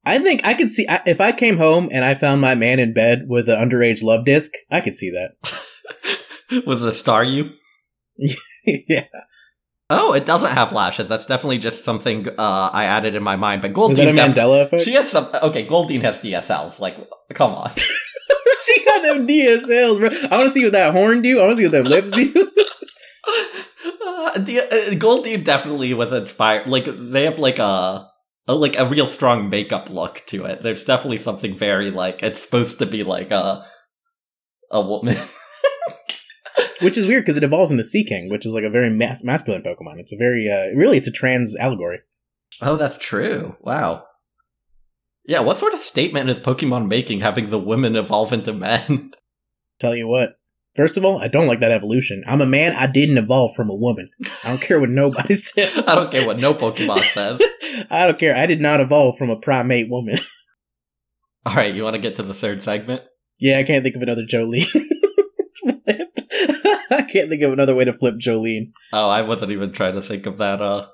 [0.07, 2.79] I think I could see I, if I came home and I found my man
[2.79, 4.51] in bed with an underage Luvdisc.
[4.71, 5.55] I could see that.
[6.67, 7.53] with the star you.
[8.67, 9.07] yeah,
[9.97, 11.09] Oh, it doesn't have lashes.
[11.09, 13.63] That's definitely just something uh, I added in my mind.
[13.63, 14.83] But Goldeen, is that a def- Mandela effect?
[14.85, 15.29] she has some.
[15.43, 16.81] Okay, Goldeen has DSLs.
[16.81, 16.97] Like,
[17.35, 17.73] come on.
[18.65, 20.09] she got them DSLs, bro.
[20.31, 21.41] I want to see what that horn do.
[21.41, 22.51] I want to see what them lips do.
[24.07, 26.67] Uh, the, uh, Goldeen definitely was inspired.
[26.67, 28.09] Like they have like a,
[28.47, 30.63] a like a real strong makeup look to it.
[30.63, 33.65] There's definitely something very like it's supposed to be like a
[34.71, 35.17] a woman.
[36.83, 39.63] Which is weird because it evolves into Seaking, which is like a very mas- masculine
[39.63, 39.99] Pokemon.
[39.99, 42.01] It's a very uh, really it's a trans allegory.
[42.61, 43.57] oh, that's true.
[43.61, 44.05] Wow.
[45.27, 49.13] Yeah, what sort of statement is Pokemon making having the women evolve into men?
[49.81, 50.39] Tell you what.
[50.77, 52.23] First of all, I don't like that evolution.
[52.27, 52.73] I'm a man.
[52.73, 54.11] I didn't evolve from a woman.
[54.45, 55.85] I don't care what nobody says.
[55.89, 57.41] I don't care what no Pokemon says.
[57.91, 58.37] I don't care.
[58.37, 60.19] I did not evolve from a primate woman.
[61.47, 63.03] All right, you want to get to the third segment?
[63.41, 64.67] yeah, I can't think of another Jolene.
[66.91, 68.73] I can't think of another way to flip Jolene.
[68.93, 70.61] Oh, I wasn't even trying to think of that.
[70.61, 70.87] Uh,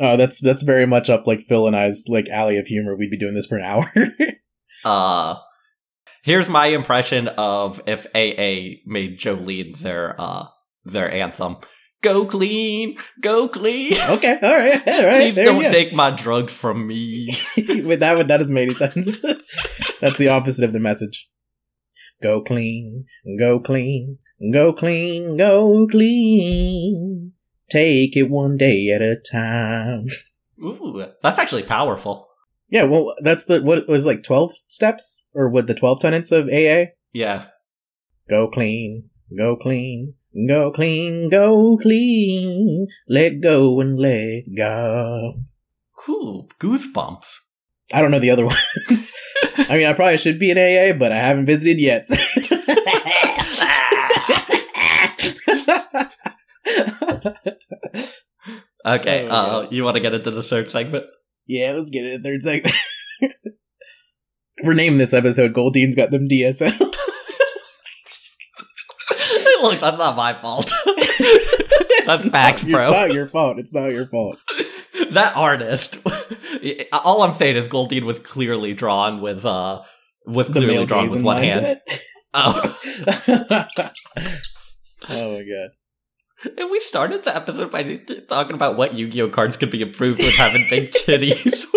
[0.00, 2.96] Oh, that's that's very much up like Phil and I's like alley of humor.
[2.96, 3.92] We'd be doing this for an hour.
[4.84, 5.36] uh,
[6.22, 10.46] here's my impression of if AA made Jolene their uh
[10.84, 11.56] their anthem.
[12.00, 13.94] Go clean, go clean.
[14.08, 15.16] okay, all right, all right.
[15.16, 17.30] Please there don't take my drugs from me.
[17.56, 19.20] Wait, that would that doesn't make any sense.
[20.00, 21.28] That's the opposite of the message.
[22.22, 24.18] Go clean, go clean,
[24.52, 27.32] go clean, go clean.
[27.70, 30.06] Take it one day at a time.
[30.64, 32.28] Ooh, that's actually powerful.
[32.70, 36.48] Yeah, well, that's the what was like twelve steps or what the twelve tenets of
[36.48, 36.92] AA.
[37.12, 37.46] Yeah.
[38.28, 40.14] Go clean, go clean,
[40.46, 42.88] go clean, go clean.
[43.08, 45.40] Let go and let go.
[46.08, 47.38] Ooh, goosebumps.
[47.92, 48.44] I don't know the other
[48.90, 49.12] ones.
[49.56, 52.06] I mean, I probably should be in AA, but I haven't visited yet.
[58.86, 61.04] Okay, Oh, uh, you want to get into the third segment?
[61.46, 62.22] yeah, let's get it.
[62.22, 62.74] Third segment.
[64.64, 66.78] We're naming this episode Goldeen's got them DSLs.
[69.62, 70.72] Look, that's not my fault.
[72.06, 72.80] that's facts, bro.
[72.82, 73.58] It's not your fault.
[73.58, 74.38] It's not your fault.
[75.10, 75.98] that artist.
[77.04, 79.82] all I'm saying is Goldeen was clearly drawn with uh
[80.26, 81.80] was The clearly drawn with one hand.
[82.34, 82.78] Oh,
[85.08, 85.70] oh my god.
[86.44, 90.18] And we started the episode by t- talking about what Yu-Gi-Oh cards could be improved
[90.18, 91.64] with having big titties.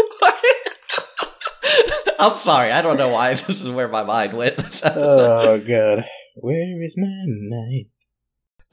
[2.20, 4.56] I'm sorry, I don't know why this is where my mind went.
[4.86, 6.06] Oh god.
[6.36, 7.86] Where is my mind?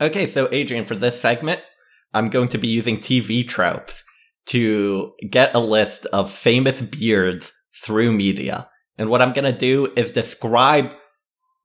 [0.01, 1.61] Okay, so Adrian, for this segment,
[2.13, 4.05] I'm going to be using TV tropes
[4.47, 8.69] to get a list of famous beards through media.
[8.97, 10.91] And what I'm going to do is describe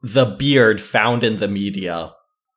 [0.01, 2.13] the beard found in the media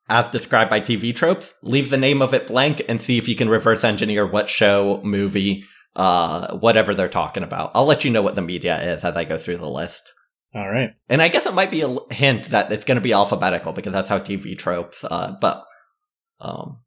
[0.09, 3.35] as described by TV tropes, leave the name of it blank, and see if you
[3.35, 5.63] can reverse engineer what show, movie,
[5.95, 7.71] uh, whatever they're talking about.
[7.75, 10.13] I'll let you know what the media is as I go through the list.
[10.55, 10.91] All right.
[11.09, 13.93] And I guess it might be a hint that it's going to be alphabetical because
[13.93, 15.03] that's how TV tropes.
[15.03, 15.63] Uh, but
[16.39, 16.79] um,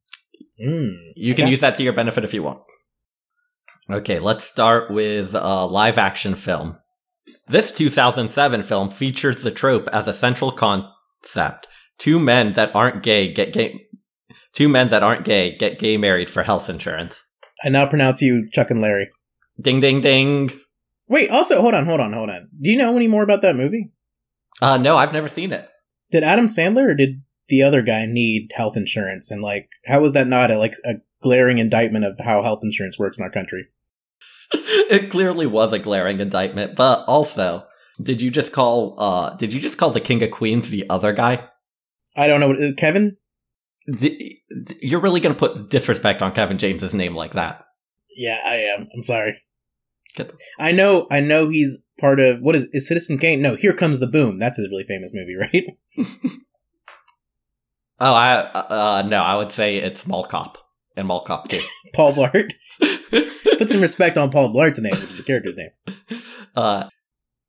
[0.62, 1.12] Mm.
[1.16, 1.50] you can Okay.
[1.52, 2.60] use that to your benefit if you want.
[3.90, 6.78] Okay, let's start with a live action film.
[7.48, 11.66] This 2007 film features the trope as a central concept.
[12.00, 13.86] Two men that aren't gay get gay.
[14.54, 17.26] Two men that aren't gay get gay married for health insurance.
[17.62, 19.10] I now pronounce you Chuck and Larry.
[19.60, 20.50] Ding ding ding.
[21.08, 22.48] Wait, also, hold on, hold on, hold on.
[22.58, 23.90] Do you know any more about that movie?
[24.62, 25.68] Uh, no, I've never seen it.
[26.10, 29.30] Did Adam Sandler or did the other guy need health insurance?
[29.30, 32.98] And like, how was that not a like a glaring indictment of how health insurance
[32.98, 33.68] works in our country?
[34.52, 37.66] it clearly was a glaring indictment, but also,
[38.02, 41.12] did you just call uh did you just call the King of Queens the other
[41.12, 41.49] guy?
[42.20, 42.48] I don't know.
[42.48, 43.16] what- uh, Kevin?
[43.90, 44.42] D-
[44.80, 47.64] you're really going to put disrespect on Kevin James's name like that.
[48.16, 48.88] Yeah, I am.
[48.94, 49.36] I'm sorry.
[50.58, 51.06] I know.
[51.10, 53.40] I know he's part of what is is Citizen Kane?
[53.40, 54.38] No, Here Comes the Boom.
[54.38, 56.06] That's his really famous movie, right?
[58.02, 60.56] Oh, I uh, no, I would say it's Mall Cop
[60.96, 61.60] and Mall Cop 2.
[61.94, 62.50] Paul Blart.
[63.58, 65.70] Put some respect on Paul Blart's name, which is the character's name.
[66.56, 66.88] Uh,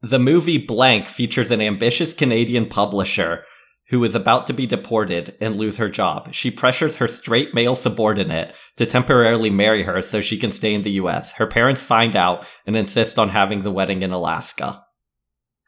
[0.01, 3.45] the movie Blank features an ambitious Canadian publisher
[3.91, 6.33] who is about to be deported and lose her job.
[6.33, 10.83] She pressures her straight male subordinate to temporarily marry her so she can stay in
[10.83, 11.33] the US.
[11.33, 14.81] Her parents find out and insist on having the wedding in Alaska.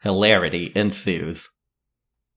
[0.02, 1.50] Hilarity ensues.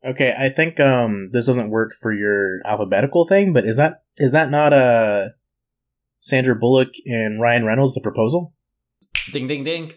[0.06, 4.34] Okay, I think um this doesn't work for your alphabetical thing, but is that is
[4.34, 5.30] that not uh
[6.20, 8.54] Sandra Bullock and Ryan Reynolds the proposal?
[9.32, 9.94] Ding, ding, ding.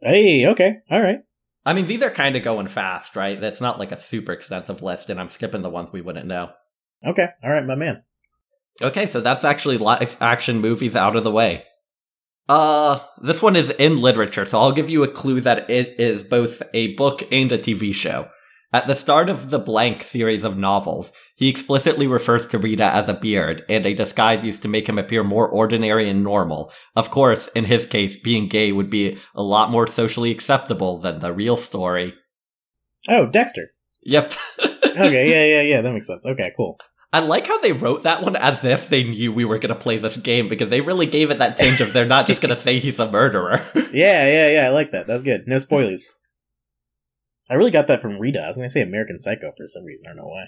[0.00, 1.20] Hey, okay, all right.
[1.66, 3.40] I mean, these are kind of going fast, right?
[3.40, 6.50] That's not like a super extensive list, and I'm skipping the ones we wouldn't know.
[7.06, 8.02] Okay, all right, my man.
[8.82, 11.64] Okay, so that's actually live action movies out of the way.
[12.48, 16.22] Uh, this one is in literature, so I'll give you a clue that it is
[16.22, 18.28] both a book and a TV show.
[18.74, 23.08] At the start of the Blank series of novels, he explicitly refers to Rita as
[23.08, 26.72] a beard, and a disguise used to make him appear more ordinary and normal.
[26.96, 31.20] Of course, in his case, being gay would be a lot more socially acceptable than
[31.20, 32.14] the real story.
[33.08, 33.70] Oh, Dexter.
[34.02, 34.34] Yep.
[34.94, 36.24] Okay, yeah, yeah, yeah, that makes sense.
[36.24, 36.78] Okay, cool.
[37.12, 39.80] I like how they wrote that one as if they knew we were going to
[39.80, 42.50] play this game because they really gave it that tinge of they're not just going
[42.54, 43.60] to say he's a murderer.
[43.74, 45.08] Yeah, yeah, yeah, I like that.
[45.08, 45.48] That's good.
[45.48, 46.04] No spoilies.
[47.54, 48.40] I really got that from Rita.
[48.40, 50.08] I was going to say American Psycho for some reason.
[50.08, 50.44] I don't know why.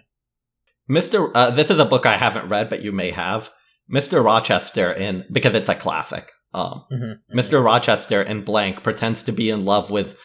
[0.90, 1.30] Mr.
[1.34, 3.50] Uh, this is a book I haven't read, but you may have.
[3.92, 4.24] Mr.
[4.24, 6.32] Rochester in, because it's a classic.
[6.52, 7.38] Um, Mm-hmm.
[7.38, 7.64] Mr.
[7.64, 10.18] Rochester in Blank pretends to be in love with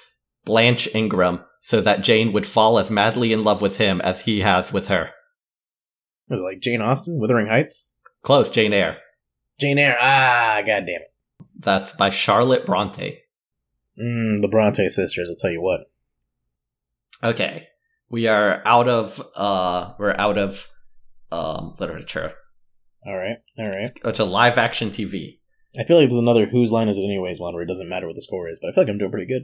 [0.44, 4.40] Blanche Ingram so that Jane would fall as madly in love with him as he
[4.42, 5.12] has with her.
[6.30, 7.90] Was it like Jane Austen, Wuthering Heights?
[8.24, 8.98] Close, Jane Eyre.
[9.60, 9.98] Jane Eyre.
[10.02, 11.14] Ah, god damn it.
[11.60, 13.20] That's by Charlotte Bronte.
[14.02, 15.91] Mm, the Bronte sisters, I'll tell you what.
[17.24, 17.68] Okay.
[18.10, 20.70] We are out of uh we're out of
[21.32, 22.34] um literature.
[23.06, 23.92] All right, all right.
[24.06, 25.40] It's a live action TV.
[25.80, 28.06] I feel like there's another Whose Line Is It Anyways one where it doesn't matter
[28.06, 29.44] what the score is, but I feel like I'm doing pretty good.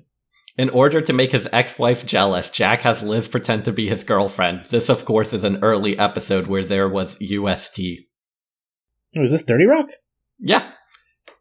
[0.57, 4.65] In order to make his ex-wife jealous, Jack has Liz pretend to be his girlfriend.
[4.67, 7.80] This of course is an early episode where there was UST.
[9.15, 9.86] Oh, is this 30 Rock?
[10.39, 10.71] Yeah.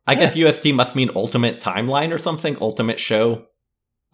[0.06, 3.46] I guess UST must mean ultimate timeline or something, ultimate show.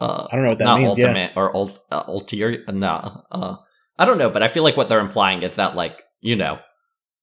[0.03, 0.99] Uh I don't know what that not means.
[0.99, 1.33] Yeah.
[1.37, 3.57] or ult, uh, ulterior no uh
[3.99, 6.59] I don't know, but I feel like what they're implying is that like, you know,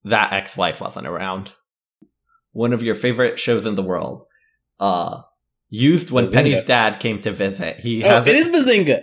[0.06, 1.52] that ex-wife wasn't around.
[2.54, 4.26] One of your favorite shows in the world.
[4.80, 5.22] Uh
[5.70, 6.34] used when Bazinga.
[6.34, 7.80] Penny's dad came to visit.
[7.80, 9.00] He Oh, has it is Bazinga.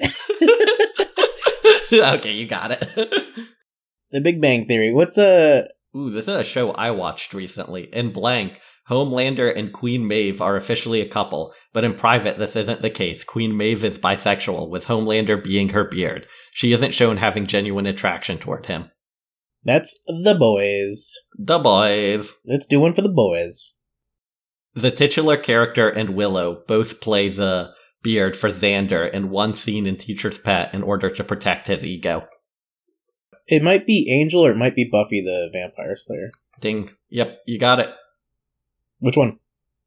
[2.17, 2.81] okay, you got it.
[4.11, 4.93] the Big Bang Theory.
[4.93, 5.69] What's a?
[5.97, 7.85] Ooh, this is a show I watched recently.
[7.93, 12.83] In blank, Homelander and Queen Maeve are officially a couple, but in private, this isn't
[12.83, 13.25] the case.
[13.25, 16.27] Queen Maeve is bisexual, with Homelander being her beard.
[16.53, 18.91] She isn't shown having genuine attraction toward him.
[19.65, 21.13] that's the boys.
[21.37, 22.33] The boys.
[22.45, 23.77] Let's do one for the boys.
[24.75, 27.73] The titular character and Willow both play the
[28.03, 32.29] beard for Xander in one scene in Teacher's Pet in order to protect his ego.
[33.49, 36.31] It might be Angel or it might be Buffy the Vampire Slayer.
[36.61, 36.91] Ding.
[37.09, 37.89] Yep, you got it.
[38.99, 39.39] Which one?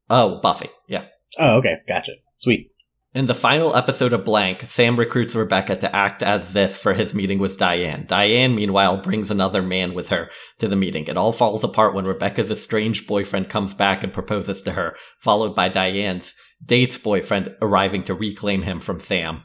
[0.08, 0.70] Oh, Buffy.
[0.88, 1.04] Yeah.
[1.38, 2.12] Oh, okay, gotcha.
[2.36, 2.70] Sweet.
[3.12, 7.12] In the final episode of Blank, Sam recruits Rebecca to act as this for his
[7.12, 8.04] meeting with Diane.
[8.06, 10.30] Diane, meanwhile, brings another man with her
[10.60, 11.06] to the meeting.
[11.06, 15.56] It all falls apart when Rebecca's estranged boyfriend comes back and proposes to her, followed
[15.56, 19.42] by Diane's date's boyfriend arriving to reclaim him from Sam.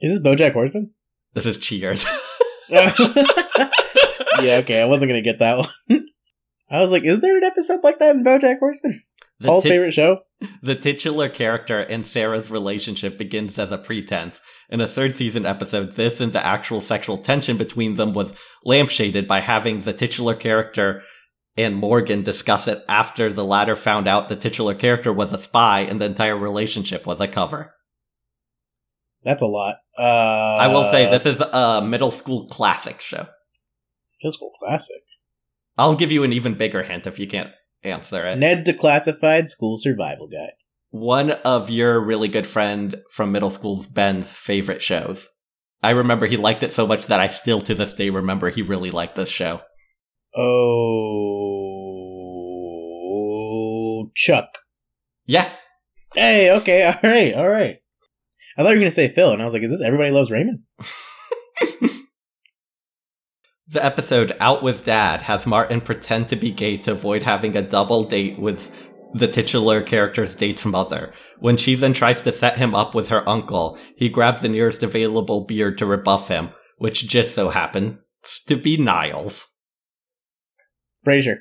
[0.00, 0.92] Is this BoJack Horseman?
[1.34, 2.06] This is Cheers.
[2.70, 2.92] yeah,
[4.58, 5.58] okay, I wasn't gonna get that
[5.88, 6.07] one.
[6.70, 9.02] I was like, is there an episode like that in BoJack Horseman?
[9.40, 10.22] The, Paul's tit- favorite show.
[10.62, 14.40] the titular character and Sarah's relationship begins as a pretense.
[14.68, 18.34] In a third season episode, this and the actual sexual tension between them was
[18.66, 21.02] lampshaded by having the titular character
[21.56, 25.80] and Morgan discuss it after the latter found out the titular character was a spy
[25.80, 27.74] and the entire relationship was a cover.
[29.24, 29.76] That's a lot.
[29.98, 33.26] Uh, I will say this is a middle school classic show.
[34.22, 35.02] Middle school classic.
[35.78, 37.50] I'll give you an even bigger hint if you can't
[37.84, 38.36] answer it.
[38.38, 40.54] Ned's Declassified School Survival Guide.
[40.90, 45.28] One of your really good friend from middle school's Ben's favorite shows.
[45.82, 48.62] I remember he liked it so much that I still to this day remember he
[48.62, 49.60] really liked this show.
[50.36, 50.88] Oh,
[54.14, 54.48] Chuck.
[55.26, 55.52] Yeah.
[56.14, 57.76] Hey, okay, all right, all right.
[58.56, 60.32] I thought you were gonna say Phil, and I was like, "Is this Everybody Loves
[60.32, 60.64] Raymond?"
[63.70, 67.60] The episode Out with Dad has Martin pretend to be gay to avoid having a
[67.60, 71.12] double date with the titular character's date's mother.
[71.38, 74.82] When she then tries to set him up with her uncle, he grabs the nearest
[74.82, 76.48] available beard to rebuff him,
[76.78, 77.98] which just so happens
[78.46, 79.50] to be Niles.
[81.06, 81.40] Frasier.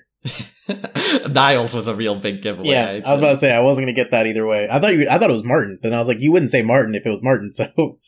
[1.29, 2.71] Niles was a real big giveaway.
[2.71, 4.67] Yeah, I'd was about to say I wasn't gonna get that either way.
[4.69, 5.07] I thought you.
[5.09, 5.79] I thought it was Martin.
[5.81, 7.53] Then I was like, you wouldn't say Martin if it was Martin.
[7.53, 7.99] So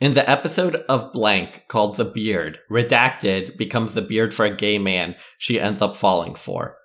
[0.00, 4.78] In the episode of Blank called The Beard, Redacted becomes the beard for a gay
[4.78, 6.76] man she ends up falling for.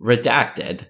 [0.00, 0.86] Redacted,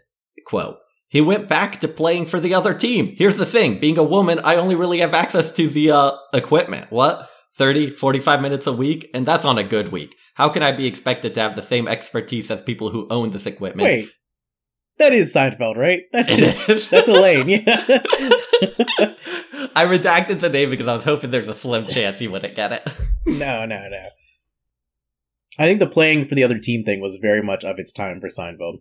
[0.46, 0.76] quote,
[1.08, 3.16] he went back to playing for the other team.
[3.18, 6.92] Here's the thing, being a woman, I only really have access to the, uh, equipment.
[6.92, 7.28] What?
[7.54, 9.10] 30, 45 minutes a week?
[9.12, 10.14] And that's on a good week.
[10.34, 13.46] How can I be expected to have the same expertise as people who own this
[13.46, 13.86] equipment?
[13.86, 14.08] wait,
[14.98, 16.02] that is Seinfeld, right?
[16.12, 16.88] That is- is.
[16.88, 17.48] That's Elaine.
[17.48, 17.62] Yeah.
[19.74, 22.72] I redacted the name because I was hoping there's a slim chance he wouldn't get
[22.72, 22.88] it.
[23.26, 24.06] no, no, no.
[25.58, 28.20] I think the playing for the other team thing was very much of its time
[28.20, 28.78] for Seinfeld.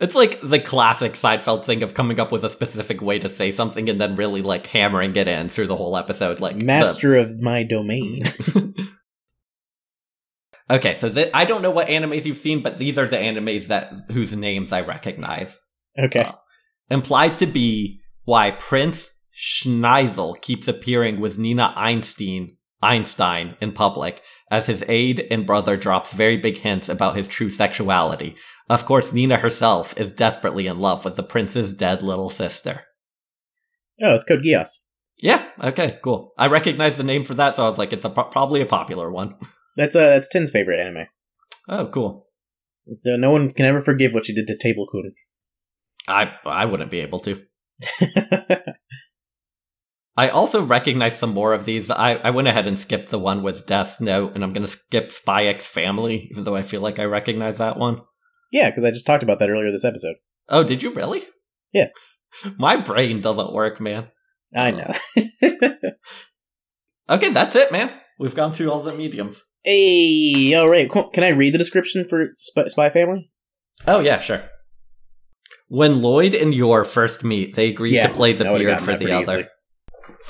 [0.00, 3.50] It's like the classic Seinfeld thing of coming up with a specific way to say
[3.50, 6.40] something and then really like hammering it in through the whole episode.
[6.40, 8.24] Like the- Master of my domain.
[10.70, 13.66] Okay, so th- I don't know what animes you've seen, but these are the animes
[13.66, 15.58] that whose names I recognize.
[15.98, 16.20] Okay.
[16.20, 16.32] Uh,
[16.88, 24.66] implied to be why Prince Schneizel keeps appearing with Nina Einstein Einstein in public as
[24.66, 28.36] his aide and brother drops very big hints about his true sexuality.
[28.70, 32.84] Of course, Nina herself is desperately in love with the prince's dead little sister.
[34.02, 34.86] Oh, it's Code Geass.
[35.18, 36.32] Yeah, okay, cool.
[36.38, 39.10] I recognize the name for that, so I was like, it's a, probably a popular
[39.10, 39.34] one.
[39.80, 41.06] That's uh, that's Tim's favorite anime.
[41.66, 42.26] Oh, cool.
[43.02, 45.14] No one can ever forgive what you did to Table Kun.
[46.06, 47.42] I I wouldn't be able to.
[50.18, 51.90] I also recognize some more of these.
[51.90, 54.68] I, I went ahead and skipped the one with Death Note, and I'm going to
[54.68, 58.02] skip Spy X Family, even though I feel like I recognize that one.
[58.52, 60.16] yeah, because I just talked about that earlier this episode.
[60.50, 61.22] Oh, did you really?
[61.72, 61.86] Yeah.
[62.58, 64.08] My brain doesn't work, man.
[64.54, 64.92] I know.
[67.10, 67.90] Okay, that's it, man.
[68.20, 69.42] We've gone through all the mediums.
[69.64, 70.88] hey, all right.
[70.90, 71.08] cool.
[71.08, 73.30] Can I read the description for Spy, Spy Family?
[73.88, 74.44] Oh, yeah, sure.
[75.68, 79.12] When Lloyd and Yor first meet, they agree Yeah, to play the beard for the
[79.12, 79.22] other.
[79.22, 79.46] easily.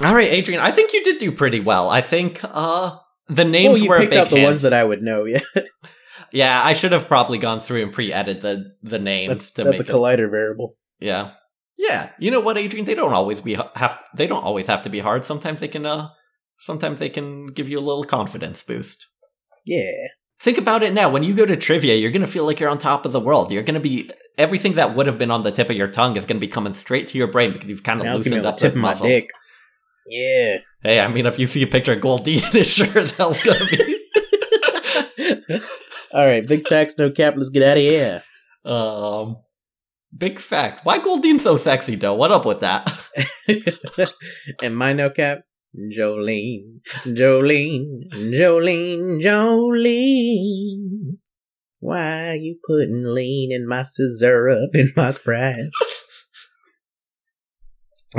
[0.03, 1.89] All right, Adrian, I think you did do pretty well.
[1.91, 2.97] I think uh
[3.29, 4.45] the Well, names you were a picked big out the hand.
[4.47, 5.25] ones that I would know.
[5.25, 5.41] Yeah,
[6.33, 9.81] Yeah, I should have probably gone through and pre-edited the the names that's to that's
[9.81, 9.93] a make it.
[9.93, 10.77] collider variable.
[11.01, 11.33] Yeah,
[11.77, 12.11] yeah.
[12.21, 12.85] You know what, Adrian?
[12.85, 13.99] They don't always be have.
[14.15, 15.25] They don't always have to be hard.
[15.25, 15.87] Sometimes they can.
[15.87, 16.11] Uh,
[16.61, 19.07] sometimes they can give you a little confidence boost.
[19.67, 19.91] Yeah.
[20.41, 21.11] Think about it now.
[21.11, 23.51] When you go to trivia, you're gonna feel like you're on top of the world.
[23.51, 26.25] You're gonna be everything that would have been on the tip of your tongue is
[26.25, 28.73] gonna be coming straight to your brain because you've kind of Now loosened up tip
[28.73, 29.09] of my muscles.
[29.09, 29.29] dick.
[30.07, 30.59] Yeah.
[30.83, 33.65] Hey, I mean, if you see a picture of Goldie in his shirt, that's gonna
[33.71, 35.61] be.
[36.13, 37.35] All right, big facts, no cap.
[37.37, 38.23] Let's get out of here.
[38.65, 39.37] Um,
[40.17, 40.85] big fact.
[40.85, 42.15] Why Goldine so sexy though?
[42.15, 42.91] What up with that?
[44.63, 45.43] and my no cap,
[45.77, 51.19] Jolene, Jolene, Jolene, Jolene.
[51.79, 55.71] Why are you putting lean in my scissor up in my sprite?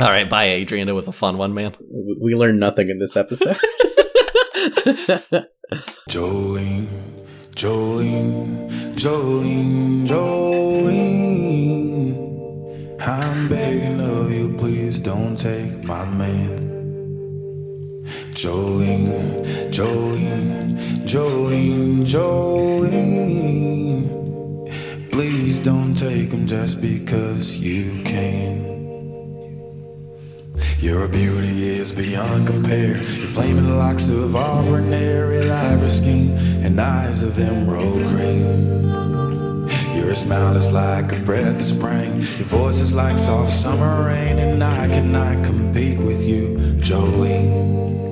[0.00, 0.88] All right, bye, Adrian.
[0.88, 1.76] It was a fun one, man.
[1.80, 3.58] We we learned nothing in this episode.
[6.08, 6.88] Jolene,
[7.50, 11.42] Jolene, Jolene, Jolene.
[13.06, 16.71] I'm begging of you, please don't take my man.
[18.32, 20.72] Jolene, Jolene,
[21.04, 23.12] Jolene, Jolene.
[25.10, 28.62] Please don't take him just because you can.
[30.78, 32.96] Your beauty is beyond compare.
[32.96, 36.30] Your flaming locks of real ivory skin,
[36.64, 39.68] and eyes of emerald green.
[39.94, 42.22] Your smile is like a breath of spring.
[42.38, 48.11] Your voice is like soft summer rain, and I cannot compete with you, Jolene.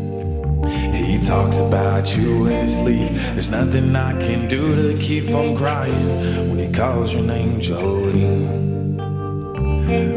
[1.22, 3.12] Talks about you in his sleep.
[3.34, 8.96] There's nothing I can do to keep from crying when he calls your name, Jolene.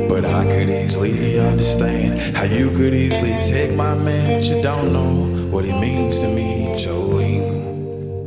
[0.10, 4.92] But I could easily understand how you could easily take my man, but you don't
[4.92, 6.68] know what he means to me.
[6.76, 8.24] Jolene,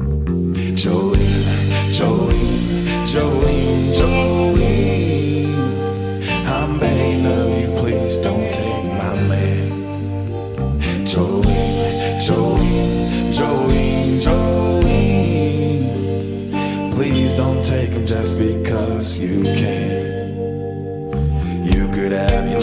[0.76, 3.55] Jolene, Jolene, Jolene.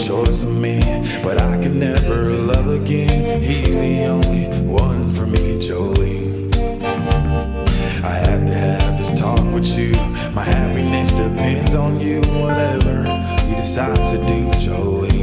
[0.06, 0.80] Choice of me,
[1.22, 3.40] but I can never love again.
[3.40, 6.54] He's the only one for me, Jolene.
[8.04, 9.92] I had to have this talk with you.
[10.34, 12.98] My happiness depends on you, whatever
[13.48, 15.13] you decide to do, Jolene.